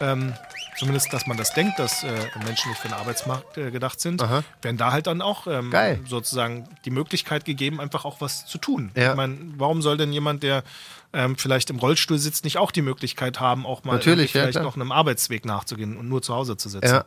ähm, 0.00 0.34
zumindest, 0.80 1.12
dass 1.12 1.26
man 1.26 1.36
das 1.36 1.52
denkt, 1.52 1.78
dass 1.78 2.02
äh, 2.04 2.08
Menschen 2.42 2.70
nicht 2.70 2.80
für 2.80 2.88
den 2.88 2.94
Arbeitsmarkt 2.94 3.58
äh, 3.58 3.70
gedacht 3.70 4.00
sind, 4.00 4.22
Aha. 4.22 4.42
werden 4.62 4.78
da 4.78 4.92
halt 4.92 5.06
dann 5.06 5.20
auch 5.20 5.46
ähm, 5.46 5.70
sozusagen 6.08 6.66
die 6.86 6.90
Möglichkeit 6.90 7.44
gegeben, 7.44 7.80
einfach 7.80 8.06
auch 8.06 8.22
was 8.22 8.46
zu 8.46 8.56
tun. 8.56 8.90
Ja. 8.96 9.10
Ich 9.10 9.16
meine, 9.16 9.36
warum 9.58 9.82
soll 9.82 9.98
denn 9.98 10.10
jemand, 10.10 10.42
der 10.42 10.64
ähm, 11.12 11.36
vielleicht 11.36 11.68
im 11.68 11.78
Rollstuhl 11.78 12.16
sitzt, 12.18 12.44
nicht 12.44 12.56
auch 12.56 12.70
die 12.70 12.80
Möglichkeit 12.80 13.40
haben, 13.40 13.66
auch 13.66 13.84
mal 13.84 13.96
ja, 13.96 14.00
vielleicht 14.00 14.32
klar. 14.32 14.62
noch 14.62 14.74
einem 14.74 14.90
Arbeitsweg 14.90 15.44
nachzugehen 15.44 15.98
und 15.98 16.08
nur 16.08 16.22
zu 16.22 16.34
Hause 16.34 16.56
zu 16.56 16.70
sitzen? 16.70 16.86
Ja. 16.86 17.04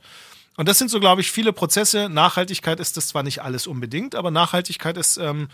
Und 0.55 0.69
das 0.69 0.77
sind 0.77 0.91
so, 0.91 0.99
glaube 0.99 1.21
ich, 1.21 1.31
viele 1.31 1.51
Prozesse. 1.51 2.09
Nachhaltigkeit 2.09 2.79
ist 2.79 2.95
das 2.95 3.07
zwar 3.07 3.23
nicht 3.23 3.41
alles 3.41 3.65
unbedingt, 3.65 4.13
aber 4.13 4.29
Nachhaltigkeit 4.29 4.97
ist, 4.97 5.17
ähm, 5.17 5.47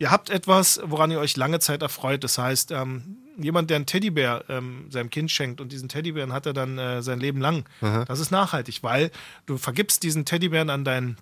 ihr 0.00 0.10
habt 0.10 0.28
etwas, 0.28 0.80
woran 0.82 1.12
ihr 1.12 1.20
euch 1.20 1.36
lange 1.36 1.60
Zeit 1.60 1.82
erfreut. 1.82 2.24
Das 2.24 2.36
heißt, 2.36 2.72
ähm, 2.72 3.18
jemand, 3.38 3.70
der 3.70 3.76
einen 3.76 3.86
Teddybär 3.86 4.44
ähm, 4.48 4.86
seinem 4.90 5.10
Kind 5.10 5.30
schenkt 5.30 5.60
und 5.60 5.72
diesen 5.72 5.88
Teddybären 5.88 6.32
hat 6.32 6.46
er 6.46 6.52
dann 6.52 6.78
äh, 6.78 7.02
sein 7.02 7.20
Leben 7.20 7.40
lang, 7.40 7.64
das 8.06 8.20
ist 8.20 8.30
nachhaltig, 8.30 8.82
weil 8.82 9.10
du 9.46 9.58
vergibst 9.58 10.02
diesen 10.02 10.24
Teddybären 10.24 10.70
an 10.70 10.84
dein 10.84 11.16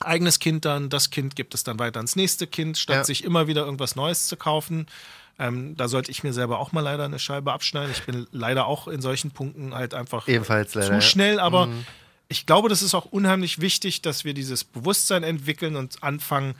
eigenes 0.00 0.38
Kind 0.38 0.64
dann, 0.64 0.88
das 0.90 1.10
Kind 1.10 1.34
gibt 1.34 1.54
es 1.54 1.64
dann 1.64 1.78
weiter 1.78 1.98
ans 1.98 2.14
nächste 2.16 2.46
Kind, 2.46 2.78
statt 2.78 2.96
Ja. 2.96 3.04
sich 3.04 3.24
immer 3.24 3.46
wieder 3.48 3.64
irgendwas 3.64 3.96
Neues 3.96 4.28
zu 4.28 4.36
kaufen. 4.36 4.86
Ähm, 5.40 5.76
da 5.76 5.88
sollte 5.88 6.10
ich 6.10 6.22
mir 6.24 6.32
selber 6.32 6.58
auch 6.60 6.72
mal 6.72 6.80
leider 6.80 7.04
eine 7.04 7.18
Scheibe 7.18 7.52
abschneiden. 7.52 7.90
Ich 7.92 8.04
bin 8.04 8.26
leider 8.32 8.66
auch 8.66 8.86
in 8.88 9.00
solchen 9.00 9.30
Punkten 9.32 9.74
halt 9.74 9.94
einfach 9.94 10.26
Ebenfalls 10.28 10.74
leider, 10.74 10.86
zu. 10.88 10.92
Mhm. 10.94 11.00
schnell, 11.00 11.40
aber 11.40 11.68
ich 12.28 12.44
glaube, 12.46 12.68
das 12.68 12.82
ist 12.82 12.94
auch 12.94 13.06
unheimlich 13.06 13.60
wichtig, 13.60 14.02
dass 14.02 14.24
wir 14.24 14.34
dieses 14.34 14.62
Bewusstsein 14.64 15.22
entwickeln 15.24 15.76
und 15.76 16.02
anfangen, 16.02 16.54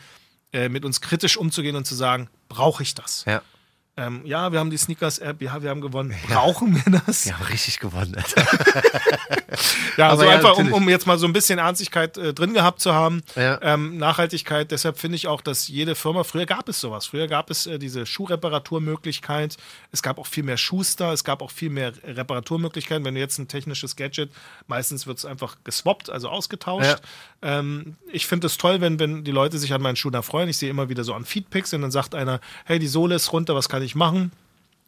äh, 0.53 0.69
mit 0.69 0.85
uns 0.85 1.01
kritisch 1.01 1.37
umzugehen 1.37 1.77
und 1.77 1.87
zu 1.87 1.95
sagen, 1.95 2.29
brauche 2.49 2.83
ich 2.83 2.95
das? 2.95 3.25
Ja. 3.27 3.43
Ähm, 3.99 4.21
ja, 4.25 4.53
wir 4.53 4.61
haben 4.61 4.71
die 4.71 4.77
Sneakers-App, 4.77 5.43
ja, 5.43 5.61
wir 5.61 5.71
haben 5.71 5.81
gewonnen. 5.81 6.15
Brauchen 6.29 6.77
wir 6.77 7.01
das? 7.05 7.27
Wir 7.27 7.37
haben 7.37 7.47
richtig 7.47 7.81
gewonnen. 7.81 8.17
Ja, 9.97 10.11
also 10.11 10.25
ja, 10.25 10.31
einfach, 10.31 10.57
um, 10.57 10.73
um 10.73 10.89
jetzt 10.89 11.07
mal 11.07 11.19
so 11.19 11.27
ein 11.27 11.33
bisschen 11.33 11.59
Ernstigkeit 11.59 12.17
äh, 12.17 12.33
drin 12.33 12.55
gehabt 12.55 12.81
zu 12.81 12.95
haben. 12.95 13.23
Ja. 13.35 13.59
Ähm, 13.63 13.99
Nachhaltigkeit, 13.99 14.71
deshalb 14.71 14.99
finde 14.99 15.17
ich 15.17 15.27
auch, 15.27 15.41
dass 15.41 15.67
jede 15.67 15.97
Firma, 15.97 16.23
früher 16.23 16.47
gab 16.47 16.69
es 16.69 16.81
sowas. 16.81 17.07
Früher 17.07 17.27
gab 17.27 17.51
es 17.51 17.67
äh, 17.67 17.79
diese 17.79 18.07
Schuhreparaturmöglichkeit. 18.07 19.57
Es 19.91 20.03
gab 20.03 20.19
auch 20.19 20.27
viel 20.27 20.45
mehr 20.45 20.57
Schuster, 20.57 21.13
es 21.13 21.25
gab 21.25 21.43
auch 21.43 21.51
viel 21.51 21.71
mehr 21.71 21.93
Reparaturmöglichkeiten. 22.05 23.05
Wenn 23.05 23.15
du 23.15 23.21
jetzt 23.21 23.39
ein 23.39 23.49
technisches 23.49 23.97
Gadget, 23.97 24.31
meistens 24.69 25.07
wird 25.07 25.19
es 25.19 25.25
einfach 25.25 25.57
geswappt, 25.65 26.11
also 26.11 26.29
ausgetauscht. 26.29 26.99
Ähm, 27.43 27.97
ich 28.13 28.27
finde 28.27 28.47
es 28.47 28.59
toll, 28.59 28.81
wenn, 28.81 28.99
wenn 29.01 29.25
die 29.25 29.33
Leute 29.33 29.59
sich 29.59 29.73
an 29.73 29.83
meinen 29.83 29.97
Schuhen 29.97 30.15
erfreuen. 30.15 30.49
Ich 30.49 30.59
sehe 30.59 30.71
immer 30.71 30.89
wieder 30.89 31.05
so 31.05 31.15
an 31.15 31.25
Feedpicks 31.25 31.73
und 31.75 31.83
dann 31.83 31.91
sagt 31.91 32.15
einer, 32.15 32.41
hey, 32.67 32.79
die 32.79 32.87
Sohle 32.87 33.17
ist 33.17 33.33
runter, 33.33 33.55
was 33.55 33.69
kann 33.69 33.83
ich 33.83 33.88
machen? 33.95 34.33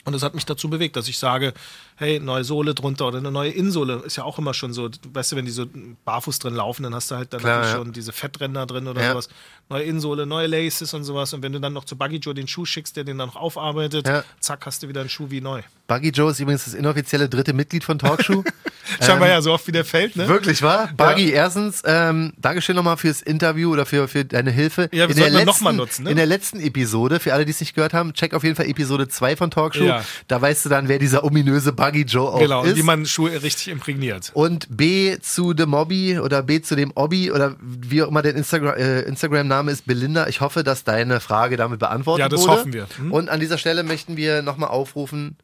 Und 0.06 0.14
das 0.14 0.22
hat 0.22 0.34
mich 0.34 0.46
dazu 0.46 0.70
bewegt, 0.70 0.96
dass 0.96 1.08
ich 1.08 1.18
sage, 1.18 1.52
hey, 1.96 2.18
neue 2.20 2.42
Sohle 2.42 2.74
drunter 2.74 3.08
oder 3.08 3.18
eine 3.18 3.30
neue 3.30 3.50
Innensohle 3.50 3.96
ist 4.06 4.16
ja 4.16 4.24
auch 4.24 4.38
immer 4.38 4.54
schon 4.54 4.72
so, 4.72 4.88
weißt 5.12 5.32
du, 5.32 5.36
wenn 5.36 5.44
die 5.44 5.50
so 5.50 5.66
barfuß 6.06 6.38
drin 6.38 6.54
laufen, 6.54 6.84
dann 6.84 6.94
hast 6.94 7.10
du 7.10 7.16
halt 7.16 7.34
dann 7.34 7.40
Klar, 7.40 7.66
ja. 7.66 7.76
schon 7.76 7.92
diese 7.92 8.12
Fettränder 8.12 8.64
drin 8.64 8.88
oder 8.88 9.02
Ja. 9.02 9.10
sowas. 9.10 9.28
Neue 9.68 9.82
Innensohle, 9.82 10.24
neue 10.24 10.46
Laces 10.46 10.94
und 10.94 11.04
sowas. 11.04 11.34
Und 11.34 11.42
wenn 11.42 11.52
du 11.52 11.60
dann 11.60 11.74
noch 11.74 11.84
zu 11.84 11.96
Buggy 11.96 12.16
Joe 12.16 12.32
den 12.32 12.48
Schuh 12.48 12.64
schickst, 12.64 12.96
der 12.96 13.04
den 13.04 13.18
dann 13.18 13.28
noch 13.28 13.36
aufarbeitet, 13.36 14.08
Ja. 14.08 14.24
zack, 14.40 14.64
hast 14.64 14.82
du 14.82 14.88
wieder 14.88 15.00
einen 15.02 15.10
Schuh 15.10 15.26
wie 15.28 15.42
neu. 15.42 15.60
Buggy 15.90 16.10
Joe 16.10 16.30
ist 16.30 16.38
übrigens 16.38 16.66
das 16.66 16.74
inoffizielle 16.74 17.28
dritte 17.28 17.52
Mitglied 17.52 17.82
von 17.82 17.98
Talkshow. 17.98 18.44
Scheinbar 19.04 19.28
ja 19.28 19.42
so 19.42 19.52
oft 19.52 19.66
wie 19.66 19.72
der 19.72 19.84
fällt, 19.84 20.14
ne? 20.14 20.28
Wirklich, 20.28 20.62
wahr? 20.62 20.88
Buggy, 20.96 21.32
erstens, 21.32 21.82
ähm, 21.84 22.32
Dankeschön 22.38 22.76
nochmal 22.76 22.96
fürs 22.96 23.22
Interview 23.22 23.72
oder 23.72 23.86
für, 23.86 24.06
für 24.06 24.24
deine 24.24 24.52
Hilfe. 24.52 24.88
Ja, 24.92 25.06
in, 25.06 25.08
der 25.08 25.16
sollten 25.16 25.16
wir 25.16 25.30
letzten, 25.30 25.46
noch 25.46 25.60
mal 25.60 25.72
nutzen, 25.72 26.04
ne? 26.04 26.10
in 26.10 26.16
der 26.16 26.26
letzten 26.26 26.60
Episode, 26.60 27.18
für 27.18 27.34
alle, 27.34 27.44
die 27.44 27.50
es 27.50 27.58
nicht 27.58 27.74
gehört 27.74 27.92
haben, 27.92 28.14
check 28.14 28.34
auf 28.34 28.44
jeden 28.44 28.54
Fall 28.54 28.66
Episode 28.66 29.08
2 29.08 29.34
von 29.34 29.50
Talkshow. 29.50 29.82
Ja. 29.82 30.04
Da 30.28 30.40
weißt 30.40 30.64
du 30.64 30.68
dann, 30.68 30.86
wer 30.86 31.00
dieser 31.00 31.24
ominöse 31.24 31.72
Buggy 31.72 32.02
Joe 32.02 32.28
auch 32.34 32.38
Genau, 32.38 32.62
ist. 32.62 32.70
und 32.70 32.76
wie 32.76 32.82
man 32.84 33.04
Schuhe 33.04 33.42
richtig 33.42 33.66
imprägniert. 33.66 34.30
und 34.34 34.68
B 34.76 35.18
zu 35.20 35.54
dem 35.54 35.70
Mobby 35.70 36.20
oder 36.20 36.44
B 36.44 36.60
zu 36.62 36.76
dem 36.76 36.92
Obby 36.94 37.32
oder 37.32 37.56
wie 37.60 38.04
auch 38.04 38.08
immer 38.08 38.22
dein 38.22 38.36
Instagram, 38.36 38.76
äh, 38.76 39.00
Instagram-Name 39.00 39.72
ist, 39.72 39.86
Belinda. 39.86 40.28
Ich 40.28 40.40
hoffe, 40.40 40.62
dass 40.62 40.84
deine 40.84 41.18
Frage 41.18 41.56
damit 41.56 41.80
beantwortet 41.80 42.20
Ja, 42.20 42.28
das 42.28 42.42
wurde. 42.42 42.52
hoffen 42.52 42.72
wir. 42.72 42.86
Hm? 42.96 43.10
Und 43.10 43.28
an 43.28 43.40
dieser 43.40 43.58
Stelle 43.58 43.82
möchten 43.82 44.16
wir 44.16 44.42
nochmal 44.42 44.68
aufrufen, 44.68 45.36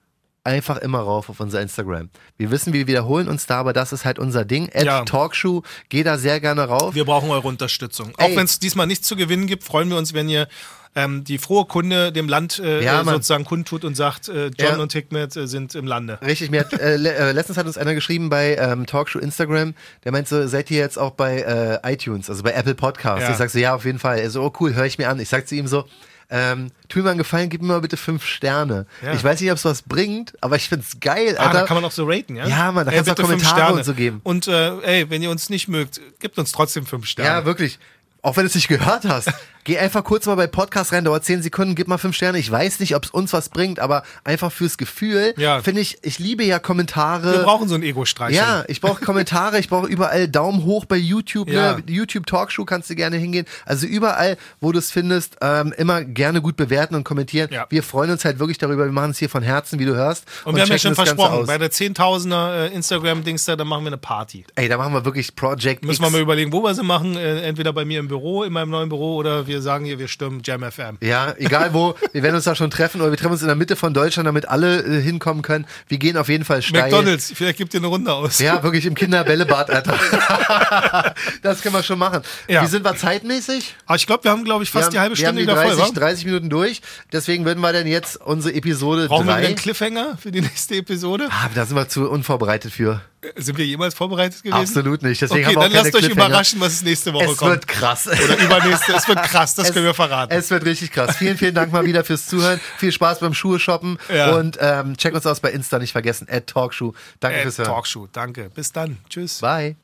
einfach 0.47 0.79
immer 0.79 1.01
rauf 1.01 1.29
auf 1.29 1.41
unser 1.41 1.61
Instagram. 1.61 2.09
Wir 2.39 2.51
wissen, 2.51 2.73
wir 2.73 2.87
wiederholen 2.87 3.29
uns 3.29 3.47
da, 3.47 3.59
aber 3.61 3.73
das 3.73 3.93
ist 3.93 4.05
halt 4.05 4.19
unser 4.19 4.45
Ding. 4.45 4.71
At 4.73 4.85
Ja. 4.85 5.05
Talkshow, 5.05 5.63
geh 5.89 6.03
da 6.03 6.17
sehr 6.17 6.41
gerne 6.41 6.63
rauf. 6.63 6.95
Wir 6.95 7.05
brauchen 7.05 7.29
eure 7.31 7.47
Unterstützung. 7.49 8.13
Ey. 8.17 8.33
Auch 8.33 8.37
wenn 8.37 8.45
es 8.45 8.59
diesmal 8.59 8.87
nichts 8.87 9.07
zu 9.07 9.17
gewinnen 9.17 9.47
gibt, 9.47 9.65
freuen 9.65 9.91
wir 9.91 9.99
uns, 9.99 10.15
wenn 10.15 10.29
ihr 10.29 10.49
ähm, 10.97 11.23
die 11.23 11.39
frohe 11.39 11.67
Kunde 11.67 12.11
dem 12.11 12.29
Land 12.29 12.59
äh, 12.59 12.83
Ja, 12.83 13.05
sozusagen 13.05 13.45
kundtut 13.45 13.85
und 13.85 13.95
sagt, 13.95 14.29
äh, 14.29 14.47
John 14.47 14.55
Ja. 14.59 14.77
und 14.79 14.93
Hikmet 14.93 15.37
äh, 15.37 15.47
sind 15.47 15.75
im 15.77 15.87
Lande. 15.87 16.19
Richtig, 16.25 16.51
mir 16.51 16.61
hat, 16.61 16.73
äh, 16.73 16.95
äh, 16.97 17.33
letztens 17.33 17.59
hat 17.59 17.67
uns 17.67 17.79
einer 17.79 17.95
geschrieben 17.95 18.31
bei 18.31 18.57
ähm, 18.57 18.87
Talkshow 18.87 19.19
Instagram, 19.21 19.75
der 20.05 20.13
meint 20.13 20.27
so, 20.27 20.47
seid 20.49 20.71
ihr 20.71 20.79
jetzt 20.79 20.99
auch 20.99 21.13
bei 21.13 21.43
äh, 21.85 21.93
iTunes, 21.93 22.29
also 22.29 22.43
bei 22.43 22.53
Apple 22.53 22.75
Podcasts? 22.75 23.23
Ja. 23.25 23.31
Ich 23.31 23.37
sag 23.37 23.51
so, 23.51 23.59
ja, 23.59 23.75
auf 23.75 23.85
jeden 23.85 23.99
Fall. 23.99 24.19
Er 24.19 24.31
so, 24.31 24.43
oh 24.43 24.53
cool, 24.59 24.75
höre 24.75 24.87
ich 24.87 24.99
mir 24.99 25.09
an. 25.09 25.21
Ich 25.21 25.29
sag 25.29 25.47
zu 25.47 25.55
ihm 25.55 25.67
so, 25.67 25.85
ähm, 26.29 26.73
tu 26.89 26.99
mir 26.99 27.05
mal 27.05 27.11
einen 27.11 27.19
Gefallen, 27.19 27.49
gib 27.51 27.63
mir 27.63 27.69
mal 27.69 27.81
bitte 27.81 27.97
fünf 27.97 28.25
Sterne. 28.25 28.87
Ja. 29.01 29.13
Ich 29.13 29.23
weiß 29.23 29.41
nicht, 29.41 29.51
ob 29.53 29.59
es 29.59 29.65
was 29.65 29.83
bringt, 29.83 30.33
aber 30.41 30.57
ich 30.57 30.69
find's 30.69 30.99
geil, 30.99 31.37
Ah, 31.39 31.45
Alter. 31.47 31.61
da 31.61 31.67
kann 31.67 31.77
man 31.77 31.85
auch 31.85 31.93
so 31.93 32.05
raten, 32.05 32.35
ja? 32.35 32.49
Ja, 32.49 32.73
Mann, 32.73 32.85
da 32.85 32.91
Ey, 32.91 32.97
kannst 32.97 33.11
du 33.11 33.23
auch 33.23 33.29
Kommentare 33.29 33.75
und 33.75 33.85
so 33.85 33.95
geben. 33.95 34.21
Und 34.25 34.49
äh, 34.49 34.79
ey, 34.81 35.09
wenn 35.11 35.23
ihr 35.23 35.31
uns 35.31 35.51
nicht 35.51 35.69
mögt, 35.69 36.01
gebt 36.19 36.37
uns 36.39 36.51
trotzdem 36.51 36.85
fünf 36.85 37.07
Sterne. 37.07 37.31
ja, 37.31 37.45
wirklich. 37.45 37.79
Auch 38.27 38.37
wenn 38.37 38.43
du 38.43 38.49
es 38.49 38.57
nicht 38.57 38.67
gehört 38.67 39.05
hast. 39.05 39.31
Geh 39.63 39.79
einfach 39.79 40.05
kurz 40.05 40.27
mal 40.27 40.37
bei 40.37 40.47
Podcast 40.47 40.93
rein, 40.93 41.05
dauert 41.05 41.25
zehn 41.25 41.43
Sekunden, 41.43 41.75
gib 41.75 41.89
mal 41.89 41.99
fünf 41.99 42.15
Sterne. 42.15 42.39
Ich 42.39 42.49
weiß 42.49 42.79
nicht, 42.79 42.95
ob 42.95 43.05
es 43.05 43.11
uns 43.11 43.33
was 43.33 43.49
bringt, 43.49 43.81
aber 43.81 44.05
einfach 44.23 44.53
fürs 44.53 44.79
Gefühl 44.79 45.35
Ja. 45.37 45.61
finde 45.61 45.81
ich, 45.81 45.99
ich 46.03 46.21
liebe 46.21 46.45
ja 46.45 46.61
Kommentare. 46.61 47.33
Wir 47.33 47.39
brauchen 47.41 47.67
so 47.69 47.75
ein 47.75 47.83
Ego-Streich. 47.83 48.33
Ja, 48.37 48.65
ich 48.69 48.81
brauche 48.81 49.05
Kommentare, 49.05 49.59
ich 49.59 49.69
brauche 49.69 49.89
überall 49.89 50.29
Daumen 50.29 50.63
hoch 50.63 50.85
bei 50.85 50.95
YouTube, 50.97 51.49
Ja. 51.51 51.79
ne? 51.79 51.83
YouTube 51.89 52.27
Talkshow 52.29 52.65
kannst 52.65 52.91
du 52.91 52.95
gerne 52.95 53.17
hingehen. 53.17 53.45
Also 53.65 53.89
überall, 53.89 54.37
wo 54.61 54.71
du 54.71 54.79
es 54.79 54.93
findest, 54.93 55.37
ähm, 55.41 55.75
immer 55.77 56.05
gerne 56.05 56.41
gut 56.41 56.57
bewerten 56.57 56.95
und 56.95 57.03
kommentieren. 57.03 57.49
Ja. 57.53 57.67
Wir 57.69 57.83
freuen 57.83 58.13
uns 58.13 58.25
halt 58.25 58.39
wirklich 58.39 58.59
darüber. 58.59 58.85
Wir 58.85 58.93
machen 58.93 59.11
es 59.11 59.19
hier 59.19 59.29
von 59.29 59.43
Herzen, 59.43 59.81
wie 59.81 59.85
du 59.85 59.97
hörst. 59.97 60.27
Und, 60.45 60.55
wir 60.55 60.63
haben 60.63 60.71
ja 60.71 60.79
schon 60.79 60.95
versprochen, 60.95 61.45
bei 61.47 61.59
der 61.59 61.73
10.000er 61.73 62.67
äh, 62.69 62.73
Instagram-Dings 62.73 63.45
da, 63.47 63.57
da 63.57 63.65
machen 63.65 63.83
wir 63.83 63.89
eine 63.89 63.99
Party. 63.99 64.45
Ey, 64.55 64.69
da 64.69 64.77
machen 64.79 64.93
wir 64.93 65.05
wirklich 65.05 65.35
Project 65.35 65.85
Müssen 65.85 66.03
X. 66.05 66.13
wir 66.13 66.17
mal 66.17 66.23
überlegen, 66.23 66.53
wo 66.53 66.63
wir 66.63 66.73
sie 66.73 66.85
machen. 66.85 67.17
Äh, 67.17 67.41
entweder 67.41 67.73
bei 67.73 67.85
mir 67.85 67.99
im 67.99 68.07
Büro, 68.07 68.16
in 68.21 68.53
meinem 68.53 68.71
neuen 68.71 68.89
Büro, 68.89 69.17
oder 69.17 69.47
wir 69.47 69.63
sagen 69.63 69.85
hier, 69.85 69.99
wir 69.99 70.09
stürmen 70.09 70.41
Jam 70.45 70.63
FM. 70.63 70.99
ja, 71.01 71.35
egal 71.39 71.73
wo, 71.75 71.95
wir 72.13 72.23
werden 72.23 72.37
uns 72.37 72.45
da 72.45 72.55
schon 72.55 72.71
treffen 72.71 73.01
oder 73.01 73.11
wir 73.11 73.19
treffen 73.19 73.33
uns 73.33 73.43
in 73.43 73.47
der 73.49 73.57
Mitte 73.57 73.77
von 73.77 73.93
Deutschland, 73.95 74.27
damit 74.27 74.49
alle 74.49 74.83
äh, 74.83 75.01
hinkommen 75.03 75.43
können. 75.43 75.67
Wir 75.89 75.99
gehen 75.99 76.17
auf 76.17 76.29
jeden 76.29 76.45
Fall 76.45 76.63
steil. 76.63 76.83
McDonalds, 76.85 77.33
vielleicht 77.35 77.59
gibt 77.59 77.75
ihr 77.75 77.81
eine 77.81 77.87
Runde 77.89 78.13
aus. 78.13 78.39
Ja, 78.39 78.63
wirklich 78.63 78.87
im 78.87 78.95
Kinderbällebad, 78.95 79.71
Alter. 79.71 79.95
das 81.43 81.63
können 81.63 81.75
wir 81.75 81.83
schon 81.83 81.99
machen. 81.99 82.23
Ja. 82.49 82.63
Wie 82.63 82.67
sind 82.67 82.85
wir 82.85 82.97
zeitmäßig? 82.97 83.75
Aber 83.87 83.97
ich 83.97 84.07
glaube, 84.07 84.25
wir 84.25 84.31
haben, 84.31 84.45
glaube 84.45 84.65
ich, 84.65 84.71
fast 84.71 84.87
wir 84.89 84.91
die 84.93 84.97
haben, 84.99 85.03
halbe 85.05 85.19
wir 85.19 85.27
haben 85.27 85.37
Stunde 85.37 85.53
die 85.53 85.59
wieder 85.59 85.77
30, 85.77 85.85
voll, 85.85 85.97
wa? 85.97 86.01
30 86.07 86.25
Minuten 86.27 86.51
durch. 86.51 86.81
Deswegen 87.13 87.45
würden 87.45 87.61
wir 87.61 87.73
dann 87.73 87.87
jetzt 87.87 88.17
unsere 88.21 88.55
Episode 88.55 89.09
Brauchen 89.09 89.27
wir 89.27 89.33
wieder 89.35 89.43
3. 89.43 89.47
einen 89.49 89.57
Cliffhanger 89.57 90.19
für 90.21 90.31
die 90.31 90.41
nächste 90.41 90.77
Episode? 90.77 91.29
Ah, 91.31 91.49
da 91.55 91.65
sind 91.67 91.77
wir 91.77 91.89
zu 91.89 92.09
unvorbereitet 92.11 92.73
für. 92.73 93.01
Äh, 93.23 93.41
Sind 93.41 93.59
wir 93.59 93.67
jemals 93.67 93.95
vorbereitet 93.95 94.43
gewesen? 94.43 94.55
Absolut 94.61 95.03
nicht. 95.03 95.21
Deswegen 95.23 95.45
Okay, 95.47 95.47
haben 95.47 95.55
wir 95.55 95.59
auch 95.59 95.63
dann 95.65 95.73
keine 95.73 95.91
lasst 95.91 96.05
euch 96.05 96.11
überraschen, 96.11 96.61
was 96.61 96.83
nächste 96.83 97.13
Woche 97.13 97.25
Es 97.25 97.37
kommt. 97.37 97.51
wird 97.51 97.69
krass. 97.69 98.06
Oder 98.25 98.39
übernächste. 98.39 98.93
Es 98.95 99.09
wird 99.09 99.23
krass, 99.23 99.55
das 99.55 99.69
Es- 99.69 99.73
können 99.75 99.85
wir 99.87 99.95
verraten. 99.95 100.33
Es 100.33 100.51
wird 100.51 100.65
richtig 100.65 100.93
krass. 100.93 101.17
Vielen, 101.17 101.37
vielen 101.37 101.55
Dank 101.55 101.73
mal 101.73 101.85
wieder 101.85 102.05
fürs 102.05 102.27
Zuhören. 102.27 102.61
Viel 102.79 102.93
Spaß 102.93 103.21
beim 103.21 103.35
Schuhe 103.35 103.59
shoppen. 103.59 103.99
Ja. 104.13 104.33
Und 104.35 104.59
ähm, 104.61 104.97
check 104.97 105.15
uns 105.15 105.27
aus 105.27 105.41
bei 105.41 105.51
Insta, 105.51 105.79
nicht 105.79 105.93
vergessen. 105.93 106.27
At 106.31 106.47
Talkshow. 106.47 106.95
Danke 107.21 107.39
äh, 107.39 107.43
fürs 107.43 107.59
Hören. 107.59 107.69
Talkshow, 107.69 108.07
danke. 108.13 108.51
Bis 108.51 108.73
dann. 108.73 108.99
Tschüss. 109.09 109.41
Bye. 109.41 109.77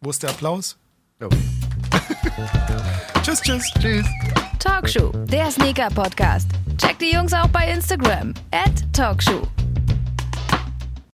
Wo 0.00 0.10
ist 0.10 0.22
der 0.22 0.30
Applaus? 0.30 0.76
Jo. 1.20 1.28
Tschüss, 3.22 3.40
tschüss. 3.40 3.64
Tschüss. 3.80 4.06
Talkshow, 4.58 5.10
der 5.26 5.50
Sneaker-Podcast. 5.50 6.48
Checkt 6.78 7.00
die 7.00 7.12
Jungs 7.14 7.32
auch 7.32 7.48
bei 7.48 7.70
Instagram. 7.70 8.34
At 8.50 8.72
Talkshow. 8.92 9.46